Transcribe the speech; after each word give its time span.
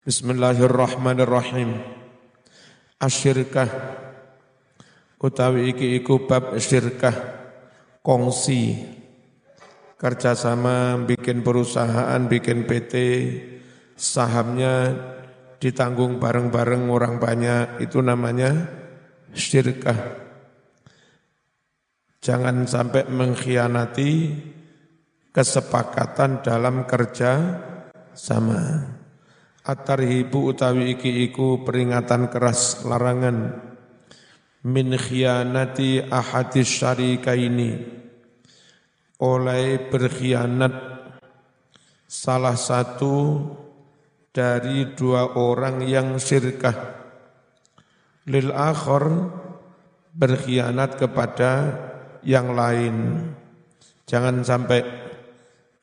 Bismillahirrahmanirrahim. 0.00 1.76
Asyirkah 2.96 3.68
utawi 5.20 5.76
iki 5.76 6.00
iku 6.00 6.24
bab 6.24 6.56
syirkah 6.56 7.12
kongsi 8.00 8.80
kerjasama 10.00 11.04
bikin 11.04 11.44
perusahaan, 11.44 12.16
bikin 12.24 12.64
PT, 12.64 12.94
sahamnya 13.92 14.96
ditanggung 15.60 16.16
bareng-bareng 16.16 16.88
orang 16.88 17.20
banyak, 17.20 17.84
itu 17.84 18.00
namanya 18.00 18.72
syirkah. 19.36 20.00
Jangan 22.24 22.64
sampai 22.64 23.04
mengkhianati 23.04 24.32
kesepakatan 25.28 26.40
dalam 26.40 26.88
kerja 26.88 27.60
sama. 28.16 28.96
At-tarhibu 29.60 30.56
utawi 30.56 30.96
iki 30.96 31.28
iku 31.28 31.60
peringatan 31.60 32.32
keras 32.32 32.80
larangan 32.88 33.60
min 34.64 34.96
khianati 34.96 36.08
ahadis 36.08 36.80
syarikaini. 36.80 38.00
Oleh 39.20 39.76
berkhianat 39.92 40.72
salah 42.08 42.56
satu 42.56 43.44
dari 44.32 44.96
dua 44.96 45.36
orang 45.36 45.84
yang 45.84 46.16
syirkah. 46.16 46.96
Lil 48.24 48.48
akhir 48.56 49.04
berkhianat 50.16 50.96
kepada 50.96 51.52
yang 52.24 52.56
lain. 52.56 53.28
Jangan 54.08 54.40
sampai 54.40 54.80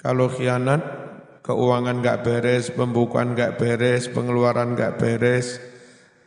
kalau 0.02 0.28
khianat 0.34 1.07
keuangan 1.46 2.02
nggak 2.02 2.22
beres, 2.24 2.72
pembukuan 2.74 3.34
nggak 3.38 3.58
beres, 3.60 4.10
pengeluaran 4.10 4.74
nggak 4.78 4.98
beres, 5.02 5.62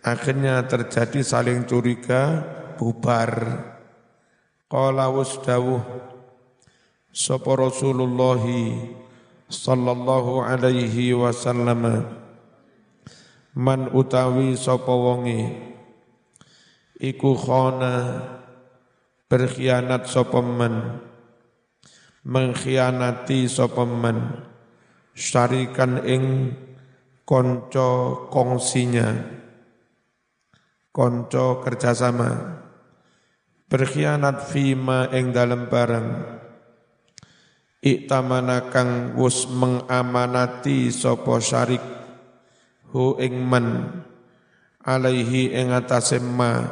akhirnya 0.04 0.64
terjadi 0.66 1.20
saling 1.24 1.64
curiga, 1.68 2.44
bubar. 2.80 3.32
Qala 4.70 5.10
wasdawuh 5.10 5.82
sapa 7.10 7.50
Rasulullah 7.58 8.38
sallallahu 9.50 10.46
alaihi 10.46 11.10
wasallam 11.10 12.06
man 13.50 13.80
utawi 13.90 14.54
sapa 14.54 14.94
wonge 14.94 15.58
iku 17.02 17.34
khana 17.34 18.22
berkhianat 19.26 20.06
sapa 20.06 20.38
mengkhianati 22.22 23.50
sapa 23.50 23.82
man 23.82 24.49
syarikan 25.20 26.00
ing 26.08 26.56
konco 27.28 28.24
kongsinya, 28.32 29.12
konco 30.88 31.60
kerjasama, 31.60 32.56
berkhianat 33.68 34.48
fima 34.48 35.12
ing 35.12 35.36
dalam 35.36 35.68
barang, 35.68 36.08
iktamana 37.84 38.72
kang 38.72 39.12
wus 39.20 39.44
mengamanati 39.44 40.88
sopo 40.88 41.36
syarik, 41.36 41.84
hu 42.88 43.20
ing 43.20 43.44
man, 43.44 44.00
alaihi 44.80 45.52
ing 45.52 45.76
atase 45.76 46.16
ma, 46.16 46.64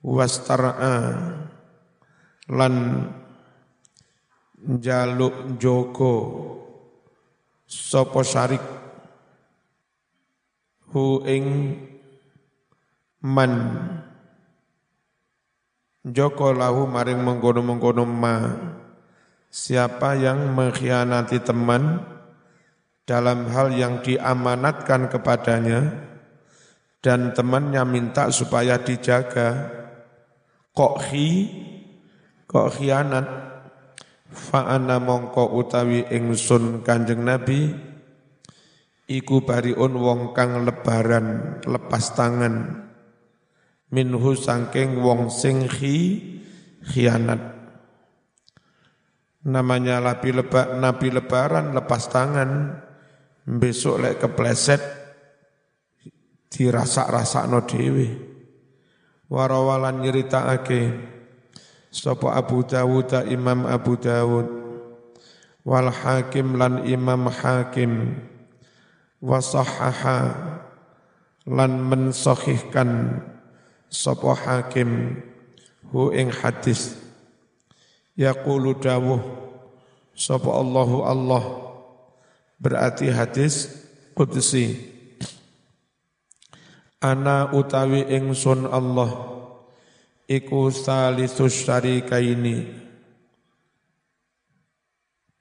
wastara'a, 0.00 0.96
lan 2.54 2.74
jaluk 4.78 5.58
joko, 5.58 6.14
sapa 7.70 8.26
syarik 8.26 8.62
hu 10.90 11.22
ing 11.22 11.78
man. 13.22 13.54
Joko 16.02 16.50
lahu 16.50 16.90
maring 16.90 17.22
mengkono-mengkono 17.22 18.02
ma. 18.02 18.50
Siapa 19.50 20.14
yang 20.18 20.54
mengkhianati 20.54 21.42
teman 21.42 22.02
dalam 23.02 23.50
hal 23.50 23.74
yang 23.74 23.98
diamanatkan 23.98 25.10
kepadanya 25.10 25.90
dan 27.02 27.34
temannya 27.34 27.82
minta 27.82 28.30
supaya 28.30 28.78
dijaga? 28.78 29.74
Kok 30.70 30.94
khi? 31.02 31.28
Kok 32.46 32.68
khianat 32.78 33.49
Fa'ana 34.30 35.02
mongko 35.02 35.58
utawi 35.58 36.06
ingsun 36.06 36.86
kanjeng 36.86 37.26
Nabi 37.26 37.90
Iku 39.10 39.42
bariun 39.42 39.98
wong 39.98 40.20
kang 40.30 40.62
lebaran 40.62 41.58
lepas 41.66 42.14
tangan. 42.14 42.86
Minhu 43.90 44.38
sangking 44.38 45.02
wong 45.02 45.34
sing 45.34 45.66
khianat. 45.66 47.42
Namanya 49.40 49.98
leba, 50.04 50.78
nabi 50.78 51.08
lebaran 51.08 51.72
lepas 51.72 52.12
tangan 52.12 52.76
Besok 53.40 53.96
lek 53.96 54.20
kepleset 54.20 54.84
Dirasak-rasak 56.52 57.48
no 57.48 57.64
dewi 57.64 58.20
Warawalan 59.32 60.04
nyerita 60.04 60.44
ake 60.44 60.80
Sapa 61.90 62.38
Abu 62.38 62.62
Dawud 62.62 63.10
Imam 63.26 63.66
Abu 63.66 63.98
Dawud. 63.98 64.46
Wal 65.66 65.90
Hakim 65.90 66.54
lan 66.54 66.86
Imam 66.86 67.26
Hakim. 67.26 68.14
Wa 69.18 69.42
sahaha 69.42 70.32
lan 71.44 71.72
mensahihkan 71.82 73.20
sapa 73.90 74.32
Hakim 74.38 75.18
hu 75.90 76.14
ing 76.14 76.30
hadis. 76.30 76.94
Yaqulu 78.14 78.78
dawuh 78.78 79.20
sapa 80.14 80.46
Allahu 80.46 81.02
Allah. 81.02 81.44
Berarti 82.62 83.10
hadis 83.10 83.66
qudsi. 84.14 84.78
Ana 87.02 87.50
utawi 87.50 88.06
ingsun 88.14 88.68
Allah 88.68 89.39
iku 90.30 90.70
salisus 90.70 91.66
syarikaini 91.66 92.70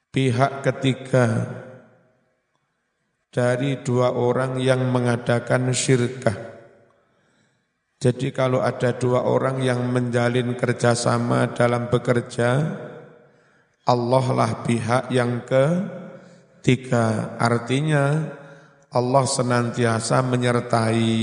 pihak 0.09 0.65
ketiga 0.65 1.45
dari 3.29 3.77
dua 3.85 4.17
orang 4.17 4.57
yang 4.57 4.89
mengadakan 4.89 5.69
syirkah. 5.69 6.49
Jadi 7.99 8.33
kalau 8.33 8.63
ada 8.63 8.95
dua 8.95 9.27
orang 9.27 9.61
yang 9.61 9.85
menjalin 9.91 10.55
kerjasama 10.57 11.53
dalam 11.53 11.91
bekerja, 11.91 12.49
Allah 13.85 14.25
lah 14.33 14.51
pihak 14.65 15.13
yang 15.13 15.45
ketiga. 15.45 17.37
Artinya 17.37 18.33
Allah 18.89 19.25
senantiasa 19.27 20.25
menyertai, 20.25 21.21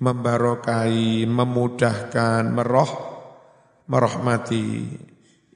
membarokai, 0.00 1.28
memudahkan, 1.28 2.42
meroh, 2.48 2.92
merahmati. 3.86 4.68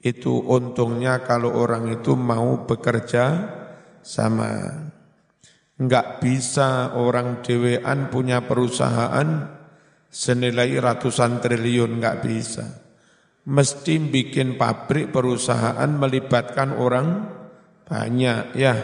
Itu 0.05 0.45
untungnya 0.45 1.25
kalau 1.25 1.57
orang 1.57 1.89
itu 1.89 2.13
mau 2.13 2.69
bekerja 2.69 3.25
sama. 4.05 4.85
Enggak 5.75 6.21
bisa 6.21 6.93
orang 6.93 7.41
dewean 7.41 8.13
punya 8.13 8.45
perusahaan 8.45 9.49
senilai 10.07 10.77
ratusan 10.77 11.41
triliun, 11.41 11.99
enggak 11.99 12.21
bisa. 12.21 12.65
Mesti 13.49 13.97
bikin 13.97 14.61
pabrik 14.61 15.09
perusahaan 15.09 15.89
melibatkan 15.89 16.77
orang 16.77 17.07
banyak, 17.83 18.55
ya. 18.55 18.75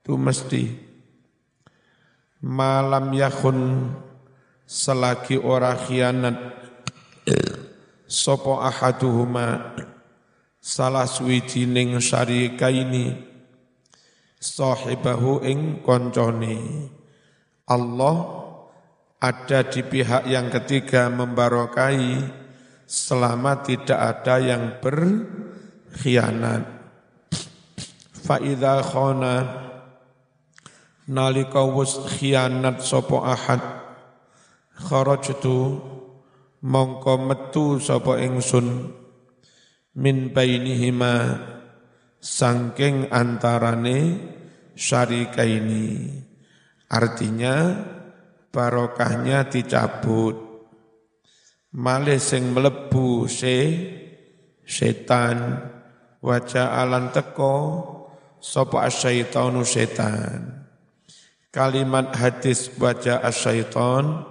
Itu 0.00 0.16
mesti. 0.16 0.88
Malam 2.40 3.12
yakun 3.12 3.58
selagi 4.70 5.34
ora 5.34 5.74
khianat 5.74 6.38
sopo 8.06 8.62
ahaduhuma 8.62 9.74
salah 10.62 11.10
suwijining 11.10 11.98
syarikaini 11.98 13.18
sahibahu 14.38 15.42
ing 15.42 15.82
koncone. 15.82 16.86
Allah 17.66 18.16
ada 19.18 19.66
di 19.66 19.82
pihak 19.82 20.30
yang 20.30 20.46
ketiga 20.54 21.10
membarokai 21.10 22.22
selama 22.86 23.66
tidak 23.66 23.98
ada 23.98 24.38
yang 24.38 24.78
berkhianat. 24.78 26.62
Fa 28.22 28.38
idza 28.38 28.86
khana 28.86 29.34
nalika 31.10 31.66
khianat 32.06 32.86
sapa 32.86 33.18
ahad 33.34 33.79
kharajtu 34.80 35.76
mongko 36.64 37.14
metu 37.20 37.76
sapa 37.76 38.16
ingsun 38.24 38.96
min 40.00 40.32
bainihima 40.32 41.36
sangking 42.20 43.12
antarane 43.12 44.16
syarikaini 44.72 46.28
Artinya 46.90 47.86
barokahnya 48.50 49.46
dicabut. 49.46 50.34
Malih 51.70 52.18
sing 52.18 52.50
mlebu 52.50 53.30
se 53.30 53.56
setan 54.66 55.70
wajah 56.18 56.82
alan 56.82 57.14
teko 57.14 57.56
sapa 58.42 58.90
asyaitonu 58.90 59.62
setan. 59.62 60.66
Kalimat 61.54 62.10
hadis 62.18 62.74
wajah 62.74 63.22
asyaiton 63.22 64.26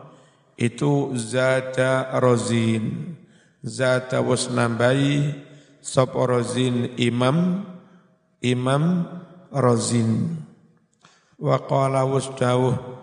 itu 0.59 1.15
zata 1.15 2.19
rozin. 2.19 3.15
Zata 3.63 4.19
was 4.19 4.51
nambai 4.51 5.31
sapa 5.79 6.19
rozin 6.27 6.91
imam 7.00 7.63
imam 8.44 9.07
rozin. 9.56 10.35
Wa 11.39 11.56
qala 11.63 12.03
wasdawuh 12.03 13.00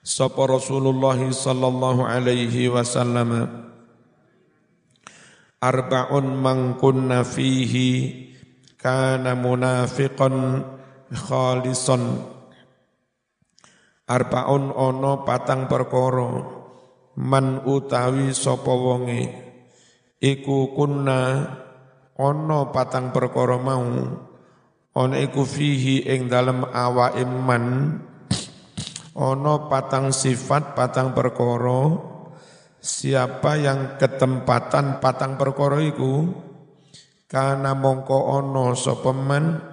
Sapa 0.00 0.42
Rasulullah 0.48 1.16
sallallahu 1.16 2.08
alaihi 2.08 2.72
wasallam 2.72 3.46
Arba'un 5.60 6.26
man 6.40 6.80
kunna 6.80 7.20
fihi 7.20 8.32
kana 8.80 9.36
munafiqan 9.36 10.64
khalisan 11.12 12.26
Arba'un 14.10 14.74
ono 14.74 15.22
patang 15.22 15.70
perkara. 15.70 16.58
Man 17.14 17.62
utawi 17.62 18.34
sapa 18.34 18.74
wonge. 18.74 19.30
Iku 20.18 20.74
kunna 20.74 21.46
ono 22.18 22.74
patang 22.74 23.14
perkara 23.14 23.54
mau. 23.62 23.86
Ono 24.90 25.14
iku 25.14 25.46
fihi 25.46 26.10
ing 26.10 26.26
dalem 26.26 26.66
awake 26.66 27.22
man. 27.22 27.64
Ono 29.14 29.70
patang 29.70 30.10
sifat 30.10 30.74
patang 30.74 31.14
perkoro 31.14 32.10
siapa 32.80 33.60
yang 33.60 34.00
ketempatan 34.00 34.98
patang 34.98 35.36
perkoro 35.36 35.78
iku? 35.78 36.14
Karena 37.30 37.78
mongko 37.78 38.42
ono 38.42 38.74
sopeman 38.74 39.69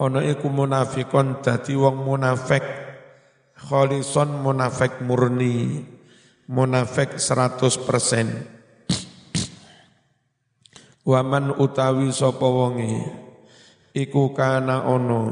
ono 0.00 0.24
iku 0.24 0.48
munafikon 0.48 1.44
dadi 1.44 1.76
wong 1.76 2.00
munafik. 2.00 2.64
Kholison 3.60 4.40
munafik 4.40 5.04
murni. 5.04 5.84
Munafik 6.50 7.20
100% 7.22 7.78
Waman 11.06 11.54
utawi 11.62 12.10
sapa 12.10 12.42
wonge? 12.42 13.06
Iku 13.92 14.32
kana 14.32 14.88
ono. 14.88 15.22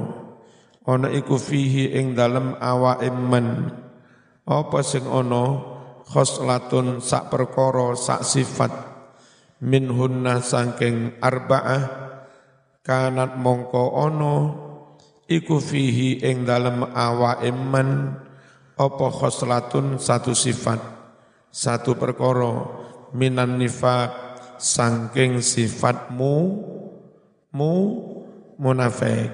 Ana 0.88 1.12
iku 1.12 1.36
fihi 1.40 1.96
ing 1.96 2.16
dalem 2.16 2.56
awake 2.60 3.08
men. 3.12 3.72
Apa 4.48 4.80
sing 4.84 5.04
ana 5.08 5.60
khoslatun 6.08 7.00
sak 7.04 7.32
perkara 7.32 7.96
sak 7.96 8.24
sifat. 8.24 8.72
Minhunna 9.58 10.38
saking 10.38 11.18
arba'ah 11.18 12.07
kanat 12.88 13.36
mongko 13.36 14.00
ana 14.00 14.34
iku 15.28 15.60
fihi 15.60 16.24
ing 16.24 16.48
dalem 16.48 16.88
awake 16.88 17.52
men 17.52 18.16
apa 18.80 19.06
khoslatun 19.12 20.00
satu 20.00 20.32
sifat 20.32 20.80
satu 21.52 22.00
perkara 22.00 22.64
minan 23.12 23.60
nifaq 23.60 24.28
saking 24.56 25.44
sifatmu 25.44 26.64
mu 27.54 27.74
munafik. 28.58 29.32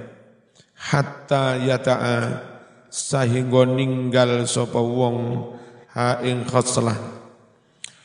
Hatta 0.75 1.57
yata'a 1.57 2.45
sahingga 2.93 3.65
ninggal 3.65 4.45
sapa 4.45 4.79
wong 4.79 5.49
ha 5.97 6.21
ing 6.21 6.45
khoslah. 6.45 6.99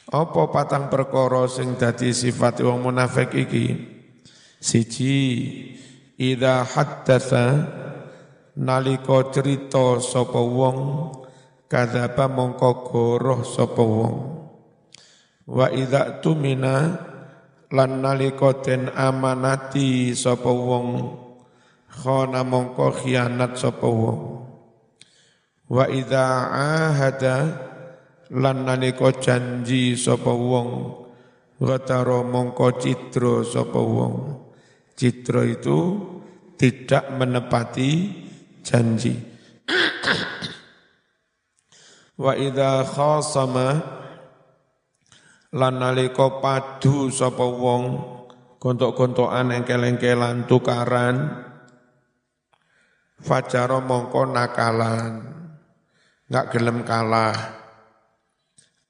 Apa 0.09 0.41
patang 0.49 0.89
perkara 0.89 1.45
sing 1.45 1.77
dadi 1.77 2.15
sifat 2.15 2.65
wong 2.65 2.89
munafik 2.89 3.35
iki 3.35 3.98
siji 4.59 5.15
idza 6.19 6.67
haddatsa 6.67 7.43
nalika 8.59 9.31
cerita 9.31 10.03
sapa 10.03 10.35
wong 10.43 10.79
kadzaba 11.71 12.27
mongko 12.27 12.69
goroh 12.83 13.41
sapa 13.47 13.79
wong. 13.79 14.15
Wa 15.47 15.71
idza 15.71 16.19
tumina 16.19 16.91
lan 17.71 18.03
nalika 18.03 18.59
den 18.59 18.91
amanati 18.91 20.11
sapa 20.11 20.51
wong 20.51 21.07
khana 21.87 22.43
mongko 22.43 22.91
khianat 22.99 23.55
sapa 23.55 23.87
wong. 23.87 24.21
Wa 25.71 25.87
idza 25.87 26.51
ahada 26.51 27.37
lan 28.35 28.67
nalika 28.67 29.15
janji 29.23 29.95
sapa 29.95 30.35
wong 30.35 30.99
gataro 31.63 32.27
mongko 32.27 32.75
citro 32.75 33.47
sapa 33.47 33.79
wong 33.79 34.38
citro 34.99 35.47
itu 35.47 35.79
tidak 36.59 37.07
menepati 37.15 38.11
janji 38.59 39.15
wa 42.19 42.35
idza 42.35 42.83
khasama 42.83 43.79
lan 45.55 45.79
padu 46.43 47.07
sapa 47.07 47.47
wong 47.47 47.83
gontok-gontokan 48.59 49.55
engkel-engkelan 49.55 50.43
tukaran 50.43 51.47
Fajaro 53.19 53.83
mongko 53.83 54.31
nakalan, 54.31 55.19
nggak 56.31 56.45
gelem 56.55 56.87
kalah. 56.87 57.35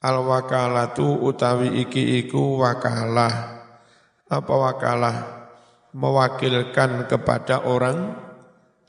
Al 0.06 0.22
wakalatu 0.22 1.26
utawi 1.26 1.82
iki 1.82 2.22
iku 2.24 2.62
wakalah. 2.62 3.66
Apa 4.30 4.54
wakalah? 4.54 5.39
Mewakilkan 5.94 7.10
kepada 7.10 7.66
orang 7.66 8.14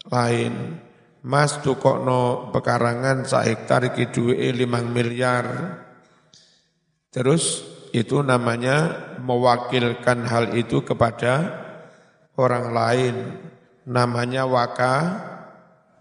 lain. 0.08 0.80
Mas 1.20 1.60
tukokno 1.60 2.48
pekarangan 2.52 3.28
sak 3.28 3.44
hektar 3.44 3.92
iki 3.92 4.08
duwe 4.08 4.52
5 4.52 4.88
miliar. 4.88 5.46
Terus 7.12 7.64
itu 7.92 8.24
namanya 8.24 9.10
mewakilkan 9.20 10.24
hal 10.24 10.56
itu 10.56 10.80
kepada 10.80 11.60
orang 12.40 12.66
lain. 12.72 13.16
Namanya 13.84 14.44
waka 14.48 14.96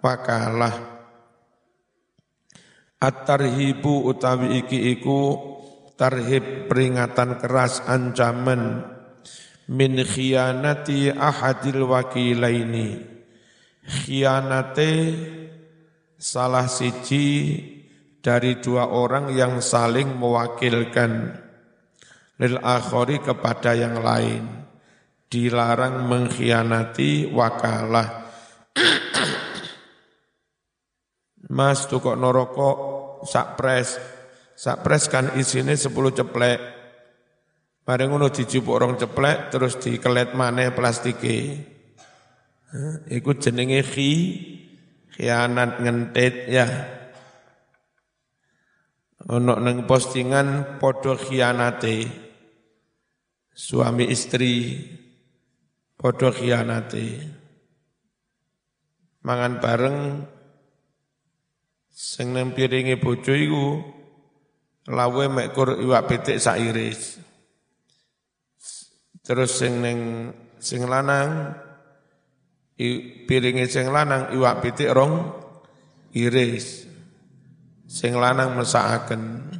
wakalah 0.03 0.89
At-tarhibu 2.99 4.11
utawi 4.11 4.59
iki 4.59 4.91
iku 4.99 5.39
tarhib 5.95 6.67
peringatan 6.67 7.39
keras 7.39 7.79
ancaman 7.87 8.83
min 9.69 10.01
khianati 10.01 11.13
ahadil 11.13 11.85
wakilaini 11.85 13.05
khianate 13.85 14.91
salah 16.17 16.65
siji 16.65 17.27
dari 18.19 18.57
dua 18.59 18.89
orang 18.89 19.31
yang 19.31 19.61
saling 19.61 20.17
mewakilkan 20.17 21.37
lil 22.41 22.55
akhori 22.59 23.21
kepada 23.21 23.77
yang 23.77 24.01
lain 24.01 24.43
dilarang 25.29 26.09
mengkhianati 26.09 27.29
wakalah 27.29 28.25
Mas 31.49 31.89
tukok 31.89 32.13
noroko 32.13 32.69
sak 33.25 33.57
pres. 33.57 33.97
Sak 34.53 34.85
pres 34.85 35.09
kan 35.09 35.33
isine 35.33 35.73
10 35.73 35.89
ceplek. 36.13 36.78
Mari 37.89 38.05
ngono 38.05 38.29
dijupuk 38.29 38.69
orang 38.69 39.01
ceplek 39.01 39.49
terus 39.49 39.81
dikelet 39.81 40.37
maneh 40.37 40.69
plastike. 40.69 41.57
Iku 43.09 43.33
jenenge 43.41 43.81
khi 43.81 44.11
khianat 45.17 45.81
ngentit 45.81 46.53
ya. 46.53 46.69
Ono 49.33 49.57
neng 49.57 49.89
postingan 49.89 50.77
podo 50.77 51.17
khianate. 51.17 52.05
Suami 53.57 54.05
istri 54.05 54.77
podo 55.97 56.29
khianate. 56.29 57.25
Mangan 59.25 59.53
bareng 59.57 59.97
Sing 61.99 62.31
nang 62.31 62.55
piringe 62.55 62.95
bojo 62.95 63.35
iku 63.35 63.75
lawe 64.87 65.25
mek 65.27 65.51
iwak 65.51 66.07
pitik 66.07 66.39
sak 66.39 66.63
iris. 66.63 67.28
Terus 69.29 69.61
sing 69.61 69.77
ning 69.85 70.33
sing 70.57 70.89
lanang 70.89 71.53
piringe 73.29 73.69
sing 73.69 73.93
lanang 73.93 74.33
iwak 74.33 74.65
pitik 74.65 74.89
rong 74.89 75.29
iris. 76.17 76.89
Sing 77.85 78.17
lanang 78.17 78.57
mesakaken. 78.57 79.53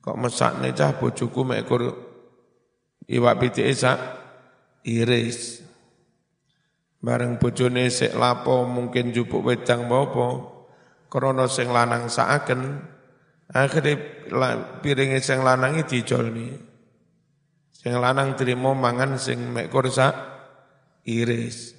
Kok 0.00 0.16
mesakne 0.16 0.72
cah 0.72 0.96
bojoku 0.96 1.44
mek 1.44 1.68
iwak 3.12 3.36
pitik 3.44 3.68
sak 3.76 4.00
iris. 4.88 5.60
Bareng 7.04 7.36
bojone 7.36 7.92
sik 7.92 8.16
lapo 8.16 8.64
mungkin 8.64 9.12
jupuk 9.12 9.44
wedang 9.44 9.84
apa 9.84 10.56
krana 11.12 11.44
sing 11.44 11.68
lanang 11.68 12.08
saaken 12.08 12.80
akhire 13.52 14.24
piringe 14.80 15.20
sing 15.20 15.44
lanang 15.44 15.76
iki 15.76 16.00
dijolni. 16.00 16.65
Sing 17.86 18.02
lanang 18.02 18.34
trimo 18.34 18.74
mangan 18.74 19.14
sing 19.14 19.54
mek 19.54 19.70
kursa 19.70 20.10
iris. 21.06 21.70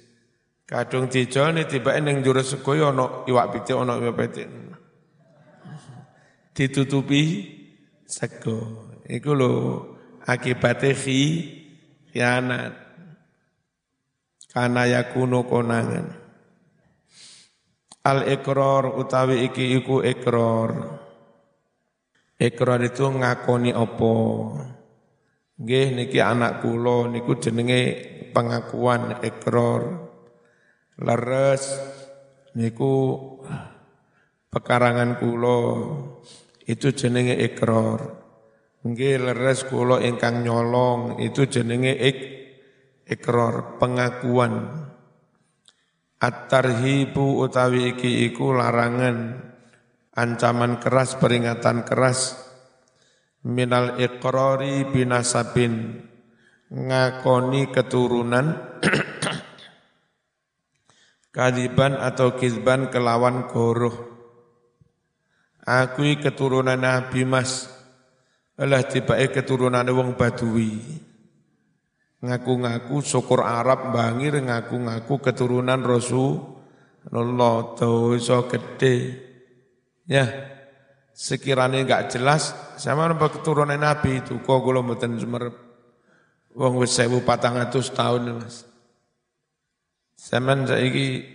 Kadung 0.64 1.12
dijolni 1.12 1.68
tiba 1.68 1.92
ning 2.00 2.24
juru 2.24 2.40
sekoyo 2.40 2.96
ana 2.96 3.28
iwak 3.28 3.52
pitik 3.52 3.76
ana 3.76 4.00
iwak 4.00 4.16
pitik. 4.16 4.48
Ditutupi 6.56 7.22
sego. 8.08 8.88
Iku 9.04 9.36
lho 9.36 9.52
akibate 10.24 10.96
khi 10.96 11.20
khianat. 12.08 12.72
Kana 14.48 14.88
yakunu 14.88 15.44
konangan. 15.44 16.08
Al 18.08 18.24
ikrar 18.32 18.96
utawi 18.96 19.44
iki 19.44 19.76
iku 19.76 20.00
ikrar. 20.00 20.72
Ikrar 22.40 22.80
itu 22.80 23.12
ngakoni 23.12 23.76
opo. 23.76 24.16
Nggih 25.58 25.86
niki 25.94 26.22
anak 26.22 26.62
kula 26.62 27.10
niku 27.10 27.34
jenenge 27.42 27.80
pengakuan 28.30 29.18
ikrar. 29.26 30.10
Leres 30.98 31.62
niku 32.54 33.18
pekarangan 34.50 35.18
kula 35.18 35.60
itu 36.62 36.94
jenenge 36.94 37.34
ikrar. 37.42 38.00
Nggih 38.86 39.18
leres 39.18 39.66
kula 39.66 39.98
ingkang 40.06 40.46
nyolong 40.46 41.18
itu 41.18 41.50
jenenge 41.50 41.92
ik 41.98 42.18
ikrar 43.08 43.80
pengakuan 43.82 44.86
At-tarhibu 46.18 47.46
utawi 47.46 47.94
iki 47.94 48.26
iku 48.26 48.50
larangan 48.50 49.38
ancaman 50.18 50.82
keras 50.82 51.14
peringatan 51.14 51.86
keras 51.86 52.34
minal 53.46 53.98
iqrari 54.00 54.88
binasabin. 54.90 56.04
Ngakoni 56.68 57.72
keturunan. 57.72 58.46
Kadiban 61.36 61.96
atau 61.96 62.34
kizban 62.34 62.90
kelawan 62.90 63.46
goroh. 63.46 63.94
Aku 65.62 66.02
keturunan 66.18 66.80
Nabi 66.80 67.22
Mas. 67.28 67.70
Allah 68.58 68.82
tibae 68.82 69.30
keturunan 69.30 69.86
wong 69.86 70.18
Badui. 70.18 70.82
Ngaku-ngaku 72.18 72.98
syukur 72.98 73.46
Arab 73.46 73.94
bangir 73.94 74.34
ngaku-ngaku 74.42 75.22
keturunan 75.22 75.78
Rasulullah 75.78 77.78
dosa 77.78 78.42
gede. 78.50 78.96
Ya 80.10 80.57
sekiranya 81.18 81.82
enggak 81.82 82.14
jelas 82.14 82.54
sama 82.78 83.10
nampak 83.10 83.42
keturunan 83.42 83.74
Nabi 83.74 84.22
itu 84.22 84.38
kok 84.38 84.62
kula 84.62 84.86
mboten 84.86 85.18
sumerep 85.18 85.50
wong 86.54 86.78
wis 86.78 86.94
1400 86.94 87.74
tahun 87.90 88.38
Mas 88.38 88.62
Zaman 90.18 90.66
saiki 90.66 91.26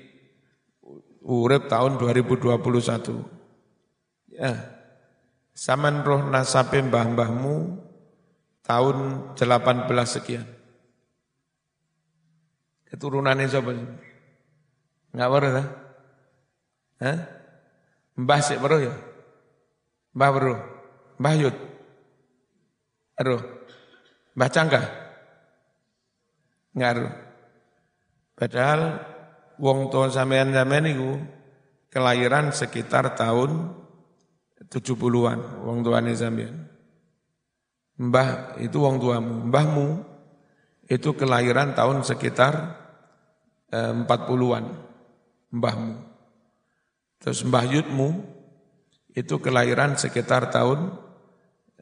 urip 1.24 1.68
tahun 1.68 2.00
2021 2.00 2.48
ya 4.32 4.56
Saman 5.52 6.02
roh 6.08 6.32
nasabe 6.32 6.80
mbah-mbahmu 6.80 7.56
tahun 8.64 8.98
18 9.36 9.88
sekian 10.08 10.48
Keturunannya 12.88 13.50
siapa? 13.50 13.74
Enggak 15.14 15.30
baru 15.34 15.48
dah? 15.50 15.68
Hah? 17.02 17.18
Mbah 18.22 18.40
sik 18.46 18.62
baru 18.62 18.86
ya? 18.86 18.94
Mbah 20.14 20.30
baru? 20.30 20.56
Mbah 21.18 21.34
Yud? 21.42 21.56
Aduh. 23.18 23.42
Mbah 24.34 24.50
Cangka? 24.50 24.82
Enggak 26.74 26.90
aduh. 26.98 27.14
Padahal 28.34 28.82
wong 29.62 29.94
tua 29.94 30.10
sampean-sampean 30.10 30.90
itu 30.90 31.22
kelahiran 31.94 32.50
sekitar 32.50 33.14
tahun 33.14 33.78
70-an 34.74 35.62
wong 35.62 35.86
tuane 35.86 36.18
sampean. 36.18 36.66
Mbah 37.94 38.58
itu 38.58 38.82
wong 38.82 38.98
tuamu, 38.98 39.54
mbahmu 39.54 40.02
itu 40.90 41.14
kelahiran 41.14 41.78
tahun 41.78 42.02
sekitar 42.02 42.82
40-an 43.70 44.66
mbahmu. 45.54 45.94
Terus 47.22 47.46
mbah 47.46 47.70
Yudmu 47.70 48.33
itu 49.14 49.38
kelahiran 49.38 49.94
sekitar 49.94 50.50
tahun 50.50 50.98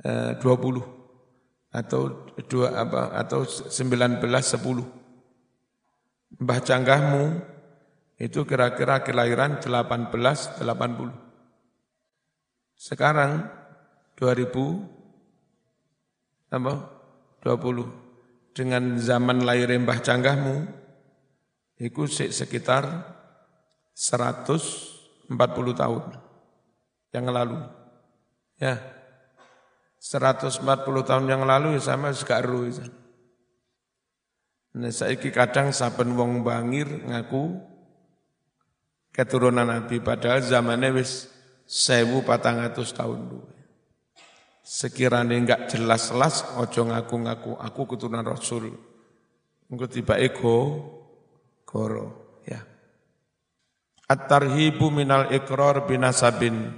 20 0.04 0.44
eh, 0.44 0.84
atau 1.72 2.28
dua 2.52 2.76
apa 2.76 3.16
atau 3.16 3.48
1910. 3.48 4.84
Mbah 6.42 6.64
Canggahmu 6.64 7.42
itu 8.20 8.44
kira-kira 8.44 9.00
kelahiran 9.04 9.60
1880. 9.64 11.12
Sekarang 12.76 13.48
2000 14.20 16.52
apa? 16.52 16.74
20 17.42 17.88
dengan 18.52 19.00
zaman 19.00 19.48
lahir 19.48 19.72
Mbah 19.80 20.04
Canggahmu 20.04 20.68
itu 21.82 22.06
sekitar 22.06 22.86
140 23.96 25.32
tahun 25.74 26.04
yang 27.12 27.28
lalu. 27.28 27.60
Ya, 28.60 28.80
140 30.02 30.66
tahun 31.06 31.26
yang 31.30 31.46
lalu 31.46 31.78
ya 31.78 31.94
sama 31.94 32.10
sekaru. 32.10 32.74
Nah, 34.72 34.90
saiki 34.90 35.30
kadang 35.30 35.70
saben 35.76 36.18
wong 36.18 36.42
bangir 36.42 36.88
ngaku 37.06 37.60
keturunan 39.12 39.68
Nabi 39.68 40.00
padahal 40.00 40.42
zamannya 40.42 40.96
wis 40.96 41.28
1400 41.68 42.74
tahun 42.98 43.20
dulu. 43.30 43.48
Sekiranya 44.66 45.36
enggak 45.36 45.62
jelas-jelas 45.76 46.56
ojo 46.56 46.82
ngaku-ngaku 46.88 47.60
aku 47.60 47.82
keturunan 47.92 48.24
Rasul. 48.24 48.72
Engko 49.68 49.86
tiba 49.88 50.20
ego 50.20 50.84
goro 51.64 52.40
ya 52.44 52.60
At-tarhibu 54.12 54.92
minal 54.92 55.32
ikrar 55.32 55.88
binasabin 55.88 56.76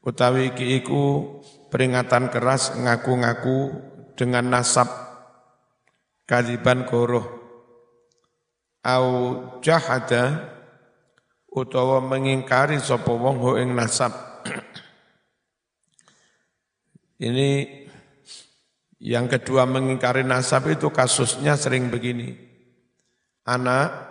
utawi 0.00 0.54
iki 0.54 0.80
iku 0.80 1.36
peringatan 1.68 2.32
keras 2.32 2.72
ngaku-ngaku 2.76 3.72
dengan 4.16 4.48
nasab 4.48 4.88
kadiban 6.24 6.88
goro 6.88 7.40
au 8.80 9.08
jahada 9.60 10.56
utawa 11.50 11.98
mengingkari 12.00 12.78
sapa 12.78 13.10
wong 13.10 13.58
ing 13.58 13.74
nasab. 13.74 14.14
Ini 17.20 17.50
yang 19.02 19.28
kedua 19.28 19.68
mengingkari 19.68 20.24
nasab 20.24 20.72
itu 20.72 20.88
kasusnya 20.88 21.58
sering 21.58 21.92
begini. 21.92 22.32
Anak 23.44 24.08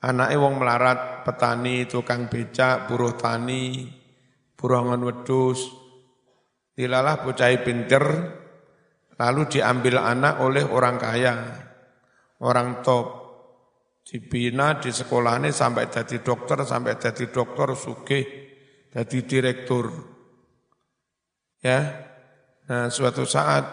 anake 0.00 0.36
wong 0.40 0.56
melarat, 0.56 1.28
petani, 1.28 1.84
tukang 1.84 2.32
becak, 2.32 2.88
buruh 2.88 3.12
tani, 3.20 3.99
burongan 4.60 5.00
wedus. 5.00 5.64
Dilalah 6.76 7.24
bocah 7.24 7.48
pinter, 7.64 8.04
lalu 9.16 9.42
diambil 9.48 10.00
anak 10.00 10.44
oleh 10.44 10.64
orang 10.68 10.96
kaya, 11.00 11.34
orang 12.44 12.84
top. 12.84 13.16
Dibina 14.00 14.80
di 14.80 14.90
sekolahnya 14.90 15.54
sampai 15.54 15.86
jadi 15.86 16.24
dokter, 16.24 16.64
sampai 16.66 16.98
jadi 16.98 17.30
dokter 17.30 17.68
sugih, 17.78 18.24
jadi 18.90 19.18
direktur. 19.22 19.92
Ya, 21.60 22.08
nah 22.64 22.88
suatu 22.88 23.28
saat 23.28 23.68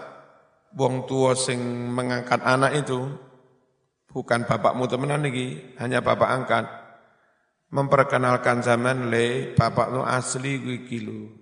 wong 0.75 1.07
tua 1.07 1.33
sing 1.33 1.57
mengangkat 1.89 2.43
anak 2.43 2.85
itu 2.85 3.07
bukan 4.11 4.45
bapakmu 4.45 4.85
temenan 4.85 5.25
lagi, 5.25 5.73
hanya 5.79 6.03
bapak 6.03 6.29
angkat. 6.29 6.65
Memperkenalkan 7.67 8.63
zaman 8.63 9.11
le 9.11 9.51
bapak 9.51 9.91
lu 9.91 10.01
asli 10.03 10.63
gue 10.63 10.87
kilo. 10.87 11.35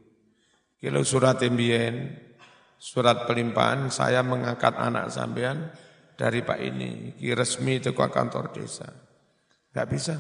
Kilo 0.82 1.06
surat 1.06 1.38
imbien, 1.46 2.18
surat 2.82 3.30
pelimpahan 3.30 3.94
saya 3.94 4.26
mengangkat 4.26 4.74
anak 4.74 5.14
sampean 5.14 5.70
dari 6.16 6.42
pak 6.42 6.60
ini, 6.62 7.14
ki 7.14 7.36
resmi 7.36 7.78
itu 7.84 7.92
kantor 7.94 8.56
desa. 8.56 8.88
Gak 9.76 9.88
bisa. 9.92 10.16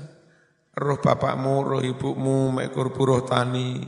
Roh 0.75 0.99
bapakmu, 0.99 1.55
roh 1.63 1.81
ibumu, 1.81 2.51
mekur 2.51 2.91
buruh 2.91 3.23
tani, 3.23 3.79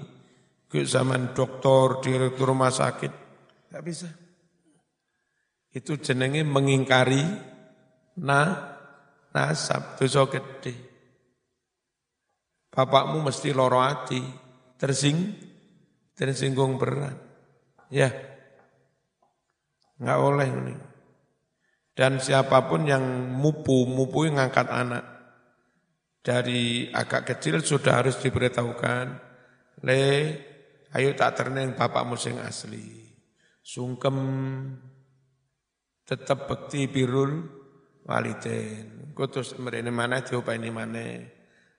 ke 0.72 0.88
zaman 0.88 1.36
doktor, 1.36 2.00
direktur 2.00 2.56
rumah 2.56 2.72
sakit. 2.72 3.12
Gak 3.76 3.84
bisa. 3.84 4.08
Itu 5.76 6.00
jenenge 6.00 6.48
mengingkari 6.48 7.24
nah 8.24 8.80
nasab 9.36 10.00
dosa 10.00 10.26
gede. 10.32 10.87
Bapakmu 12.78 13.26
mesti 13.26 13.58
loro 13.58 13.82
hati, 13.82 14.22
tersing, 14.78 15.34
tersinggung 16.14 16.78
berat. 16.78 17.18
Ya, 17.90 18.14
nggak 19.98 20.20
boleh 20.22 20.46
ini. 20.46 20.76
Dan 21.98 22.22
siapa 22.22 22.70
pun 22.70 22.86
yang 22.86 23.02
mupu, 23.34 23.90
mupu 23.90 24.30
yang 24.30 24.38
ngangkat 24.38 24.70
anak 24.70 25.04
dari 26.22 26.94
agak 26.94 27.34
kecil 27.34 27.66
sudah 27.66 28.06
harus 28.06 28.22
diberitahukan, 28.22 29.06
le, 29.82 30.06
ayo 30.94 31.10
tak 31.18 31.34
terneng 31.34 31.74
bapakmu 31.74 32.14
sing 32.14 32.38
asli, 32.38 33.10
sungkem, 33.66 34.14
tetap 36.06 36.46
bekti 36.46 36.86
birul 36.86 37.42
waliden. 38.06 39.10
Kutus 39.18 39.58
merene 39.58 39.90
mana 39.90 40.22
ini 40.22 40.70
mana. 40.70 41.37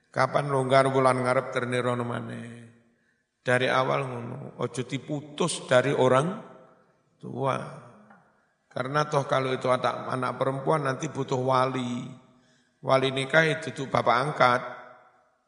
Kapan 0.08 0.48
longgar 0.48 0.88
bulan 0.88 1.20
ngarep 1.20 1.52
ternirono 1.52 2.04
mana. 2.04 2.36
Dari 3.44 3.68
awal 3.68 4.04
ngono, 4.04 4.60
ojo 4.60 4.82
diputus 4.84 5.64
dari 5.68 5.92
orang 5.92 6.36
tua. 7.20 7.56
Karena 8.68 9.08
toh 9.08 9.24
kalau 9.24 9.52
itu 9.52 9.72
anak, 9.72 10.08
anak 10.12 10.36
perempuan 10.36 10.84
nanti 10.84 11.08
butuh 11.08 11.40
wali. 11.40 12.04
Wali 12.84 13.08
nikah 13.10 13.44
itu 13.48 13.72
tuh 13.72 13.88
bapak 13.88 14.16
angkat. 14.16 14.62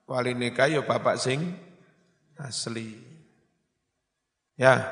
Wali 0.08 0.32
nikah 0.34 0.66
ya 0.66 0.82
bapak 0.82 1.20
sing 1.20 1.54
asli. 2.40 2.96
Ya. 4.56 4.82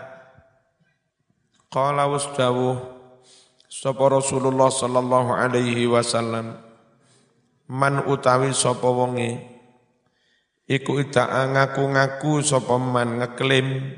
Qala 1.68 2.08
wasdawuh 2.08 2.76
sapa 3.68 4.04
Rasulullah 4.08 4.72
sallallahu 4.72 5.36
alaihi 5.36 5.84
wasallam 5.84 6.56
man 7.68 8.00
utawi 8.08 8.56
sapa 8.56 8.88
wonge 8.88 9.57
iku 10.68 11.00
ida 11.00 11.24
ngaku-ngaku 11.48 12.44
sapa 12.44 12.76
man 12.76 13.24
ngeklaim 13.24 13.96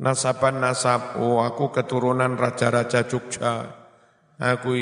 nasaban 0.00 0.64
nasab, 0.64 1.20
oh 1.20 1.44
aku 1.44 1.68
keturunan 1.68 2.38
raja-raja 2.40 3.04
Jogja, 3.04 3.68
aku 4.40 4.72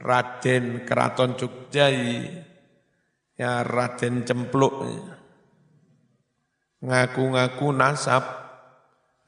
Raden 0.00 0.88
Keraton 0.88 1.36
Jogja, 1.36 1.92
ya 3.36 3.60
Raden 3.60 4.24
Cempluk, 4.24 4.72
ngaku-ngaku 6.80 7.68
nasab, 7.76 8.24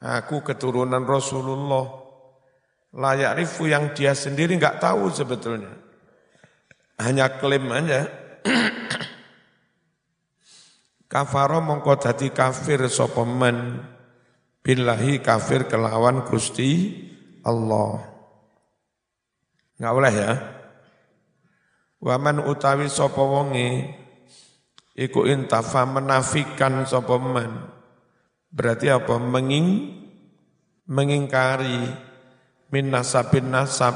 aku 0.01 0.41
keturunan 0.41 1.05
Rasulullah, 1.05 1.85
layak 2.97 3.37
rifu 3.37 3.69
yang 3.69 3.93
dia 3.93 4.17
sendiri 4.17 4.57
nggak 4.57 4.81
tahu 4.81 5.13
sebetulnya, 5.13 5.77
hanya 6.97 7.37
klaim 7.37 7.69
aja. 7.69 8.09
Kafaro 11.13 11.61
mongko 11.61 12.01
dadi 12.01 12.33
kafir 12.33 12.89
sopemen 12.89 13.85
billahi 14.65 15.21
kafir 15.21 15.69
kelawan 15.69 16.25
Gusti 16.25 16.89
Allah. 17.45 18.01
Enggak 19.77 19.93
boleh 19.93 20.15
ya. 20.17 20.33
Waman 22.01 22.41
utawi 22.49 22.89
sapa 22.89 23.21
wonge 23.21 23.93
iku 24.97 25.29
intafa 25.29 25.85
menafikan 25.85 26.81
sapa 26.89 27.21
man. 27.21 27.61
Berarti 28.49 28.89
apa? 28.89 29.13
Menging 29.21 29.93
mengingkari 30.89 31.93
min 32.73 32.89
nasabin 32.89 33.53
nasab 33.53 33.93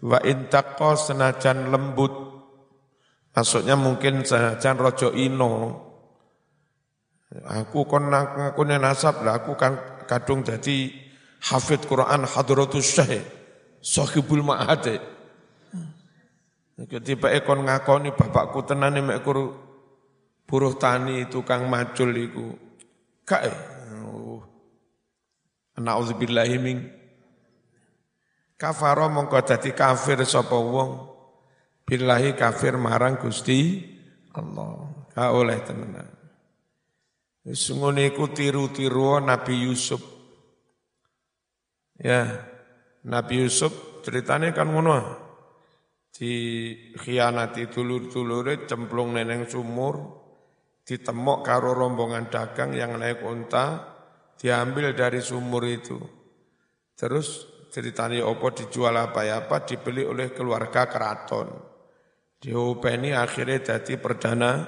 wa 0.00 0.16
intaqa 0.24 0.96
senajan 0.96 1.68
lembut 1.68 2.31
maksudnya 3.32 3.74
mungkin 3.74 4.24
senajan 4.24 4.76
rojo 4.76 5.10
ino 5.16 5.52
Aku 7.32 7.88
kon 7.88 8.12
ngakune 8.12 8.76
nasab 8.76 9.24
lah, 9.24 9.40
aku 9.40 9.56
kan 9.56 10.04
kadung 10.04 10.44
jadi 10.44 10.92
hafid 11.40 11.88
Quran 11.88 12.28
hadratus 12.28 12.92
syekh, 12.92 13.24
sahibul 13.80 14.44
ma'ad. 14.44 15.00
Ketika 16.76 17.32
ekon 17.32 17.64
ngakoni 17.64 18.12
bapakku 18.12 18.68
tenane 18.68 19.00
mek 19.00 19.24
buruh 20.44 20.74
tani 20.76 21.24
tukang 21.32 21.64
macul 21.72 22.12
iku. 22.12 22.52
Kae. 23.24 23.48
Oh. 24.04 24.44
Nauzubillahi 25.80 26.56
min 26.60 26.84
kafaro 28.60 29.08
mongko 29.08 29.40
dadi 29.40 29.72
kafir 29.72 30.20
sapa 30.28 30.52
wong 30.52 31.11
billahi 31.92 32.32
kafir 32.32 32.80
marang 32.80 33.20
Gusti 33.20 33.84
Allah. 34.32 35.04
Ka 35.12 35.36
oleh 35.36 35.60
temenan. 35.60 36.08
Sungguh 37.52 37.92
iku 38.08 38.32
tiru-tiru 38.32 39.20
Nabi 39.20 39.68
Yusuf. 39.68 40.00
Ya, 42.00 42.48
Nabi 43.04 43.44
Yusuf 43.44 44.00
ceritanya 44.00 44.56
kan 44.56 44.72
ngono. 44.72 45.20
Di 46.08 46.32
khianati 46.96 47.68
dulur-dulure 47.68 48.64
cemplung 48.64 49.12
neneng 49.12 49.44
sumur, 49.44 50.00
ditemok 50.88 51.44
karo 51.44 51.76
rombongan 51.76 52.32
dagang 52.32 52.72
yang 52.72 52.96
naik 52.96 53.20
unta, 53.20 53.84
diambil 54.40 54.96
dari 54.96 55.20
sumur 55.20 55.68
itu. 55.68 56.00
Terus 56.96 57.44
ceritanya 57.68 58.24
opo 58.24 58.48
dijual 58.48 58.96
apa 58.96 59.28
ya 59.28 59.44
apa 59.44 59.60
dibeli 59.68 60.08
oleh 60.08 60.32
keluarga 60.32 60.88
keraton. 60.88 61.71
Diopeni 62.42 63.14
akhirnya 63.14 63.62
jadi 63.62 64.02
perdana 64.02 64.66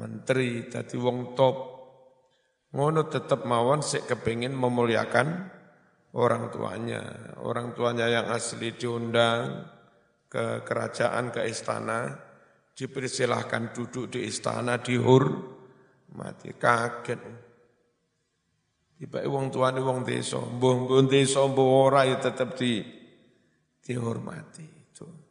menteri, 0.00 0.64
jadi 0.72 0.96
wong 0.96 1.36
top 1.36 1.56
ngono 2.72 3.12
tetap 3.12 3.44
mawon 3.44 3.84
sik 3.84 4.08
kepingin 4.08 4.56
memuliakan 4.56 5.52
orang 6.16 6.48
tuanya. 6.48 7.02
Orang 7.44 7.76
tuanya 7.76 8.08
yang 8.08 8.32
asli 8.32 8.72
diundang 8.72 9.68
ke 10.32 10.64
kerajaan, 10.64 11.28
ke 11.28 11.44
istana, 11.44 12.08
dipersilahkan 12.72 13.76
duduk 13.76 14.08
di 14.08 14.24
istana, 14.24 14.80
dihur, 14.80 15.28
mati 16.16 16.56
kaget. 16.56 17.20
Tiba 18.98 19.22
wong 19.28 19.52
tuane 19.52 19.78
wong 19.84 20.02
desa, 20.08 20.40
mbuh 20.40 20.88
mbuh 20.88 21.04
desa 21.06 21.44
mbuh 21.44 21.68
ora 21.84 22.08
ya 22.08 22.16
di 22.56 22.82
dihormati. 23.84 24.66
Itu. 24.66 25.27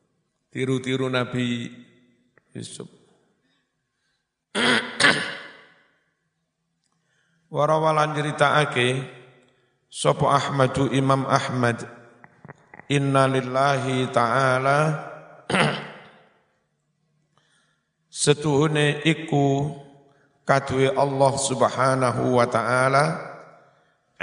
Tiru-tiru 0.47 1.11
Nabi 1.11 1.67
Yusuf. 2.55 2.87
Warawalan 7.53 8.15
nyeritakake 8.15 9.03
sapa 9.91 10.39
Ahmadu 10.39 10.87
Imam 10.95 11.27
Ahmad 11.27 11.83
Inna 12.87 13.27
lillahi 13.27 14.07
ta'ala 14.15 14.79
setuhune 18.23 19.03
iku 19.03 19.75
kaduwe 20.47 20.95
Allah 20.95 21.33
Subhanahu 21.35 22.39
wa 22.39 22.47
taala 22.47 23.03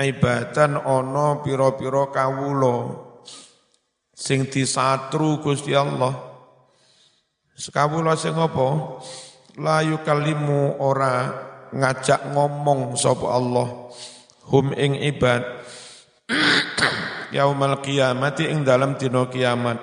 ibadan 0.00 0.80
ana 0.80 1.44
pira-pira 1.44 2.08
kawula 2.08 2.76
sing 4.14 4.46
disatru 4.46 5.42
Gusti 5.42 5.74
Allah. 5.74 6.14
Sekawula 7.54 8.14
sing 8.14 8.34
apa? 8.34 8.98
La 9.58 9.82
yukallimu 9.82 10.82
ora 10.82 11.30
ngajak 11.70 12.34
ngomong 12.34 12.94
sapa 12.94 13.26
Allah. 13.30 13.90
Hum 14.50 14.74
ing 14.74 14.98
ibad. 14.98 15.42
Yaumal 17.34 17.82
qiyamati 17.82 18.46
ing 18.50 18.62
dalam 18.62 18.94
dina 18.94 19.26
kiamat. 19.26 19.78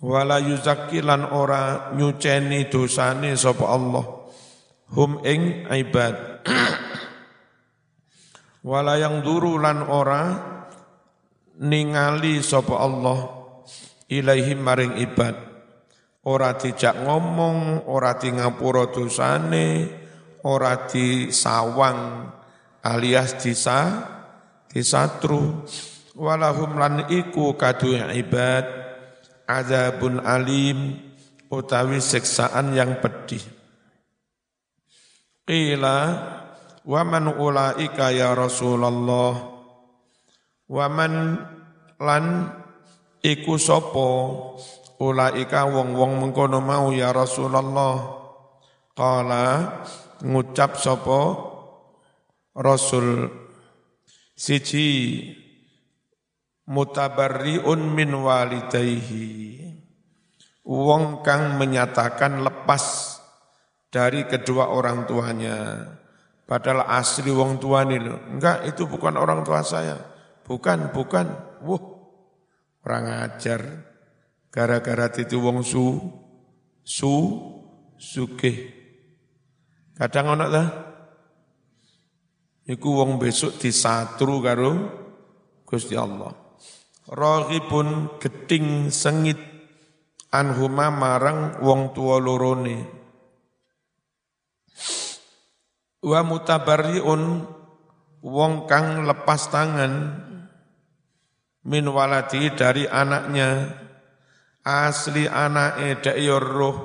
Wala 0.00 0.40
yuzakkilan 0.40 1.32
ora 1.32 1.92
nyuceni 1.96 2.68
dosane 2.68 3.32
sapa 3.36 3.64
Allah. 3.64 4.04
Hum 4.92 5.24
ing 5.24 5.68
ibad. 5.72 6.44
Wala 8.66 8.98
yang 9.00 9.24
durulan 9.24 9.80
ora 9.88 10.55
ningali 11.56 12.44
sapa 12.44 12.76
Allah 12.76 13.18
ilaihim 14.08 14.60
maring 14.60 15.00
ibad. 15.00 15.34
Ora 16.26 16.58
dijak 16.58 17.06
ngomong 17.06 17.86
ora 17.86 18.18
di 18.18 18.34
ngapura 18.34 18.90
dosane 18.90 19.86
ora 20.42 20.90
disawang 20.90 22.26
alias 22.82 23.38
disa 23.38 24.02
disatru. 24.66 25.62
Walahum 26.16 26.80
lan 26.80 27.12
iku 27.12 27.54
kadu 27.54 27.92
ibad 27.94 28.64
azabun 29.46 30.24
alim 30.24 30.98
utawi 31.52 32.02
siksaan 32.02 32.74
yang 32.74 32.98
pedih. 32.98 33.44
Qila 35.46 35.98
wa 36.82 37.02
man 37.06 37.30
ulaika 37.38 38.10
ya 38.10 38.34
Rasulullah 38.34 39.55
wa 40.66 40.86
man 40.90 41.38
lan 42.00 42.50
iku 43.22 43.58
sapa? 43.58 44.08
Ulaika 44.96 45.68
wong-wong 45.68 46.24
mengkono 46.24 46.64
mau 46.64 46.88
ya 46.88 47.12
Rasulullah. 47.12 48.16
Qala 48.96 49.46
ngucap 50.24 50.80
sapa? 50.80 51.20
Rasul. 52.56 53.28
Siji 54.36 54.88
mutabarriun 56.68 57.92
min 57.92 58.10
walidayhi. 58.16 59.60
Wong 60.66 61.20
kang 61.20 61.60
menyatakan 61.60 62.40
lepas 62.40 63.16
dari 63.92 64.24
kedua 64.24 64.72
orang 64.72 65.04
tuanya. 65.04 65.88
Padahal 66.46 66.88
asli 66.88 67.32
wong 67.32 67.58
tua 67.58 67.82
ini 67.84 67.98
loh 67.98 68.22
enggak 68.32 68.70
itu 68.70 68.86
bukan 68.86 69.18
orang 69.18 69.42
tua 69.42 69.66
saya 69.66 70.15
bukan 70.46 70.94
bukan. 70.94 71.26
Wuh. 71.66 71.82
Orang 72.86 73.10
ajar. 73.26 73.60
Gara-gara 74.54 75.10
itu 75.18 75.42
wong 75.42 75.66
su 75.66 75.98
su 76.86 77.14
sugih. 77.98 78.70
Kadang 79.98 80.38
ana 80.38 80.46
ta? 80.46 80.64
Iku 82.70 83.02
wong 83.02 83.18
besok 83.18 83.58
disatru 83.58 84.38
karo 84.38 84.72
Gusti 85.66 85.98
Allah. 85.98 86.30
Raghibun 87.10 88.16
geting 88.22 88.94
sengit. 88.94 89.38
Anhuma 90.30 90.90
marang 90.94 91.58
wong 91.62 91.90
tua 91.90 92.22
lorone. 92.22 92.86
Wa 96.06 96.22
mutabarriun. 96.22 97.22
Wong 98.26 98.66
kang 98.66 99.06
lepas 99.06 99.52
tangan 99.54 100.25
min 101.66 101.84
waladi 101.90 102.54
dari 102.54 102.86
anaknya. 102.86 103.82
Asli 104.66 105.30
anake 105.30 106.02
dek 106.02 106.18
yo 106.18 106.42
roh 106.42 106.76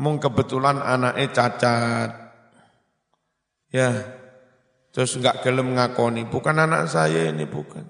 mung 0.00 0.16
kebetulan 0.16 0.80
anake 0.80 1.28
cacat. 1.32 2.10
Ya 3.68 3.90
terus 4.88 5.16
enggak 5.20 5.44
gelem 5.44 5.76
ngakoni. 5.76 6.24
Bukan 6.24 6.56
anak 6.56 6.88
saya 6.88 7.28
ini 7.28 7.44
bukan. 7.44 7.84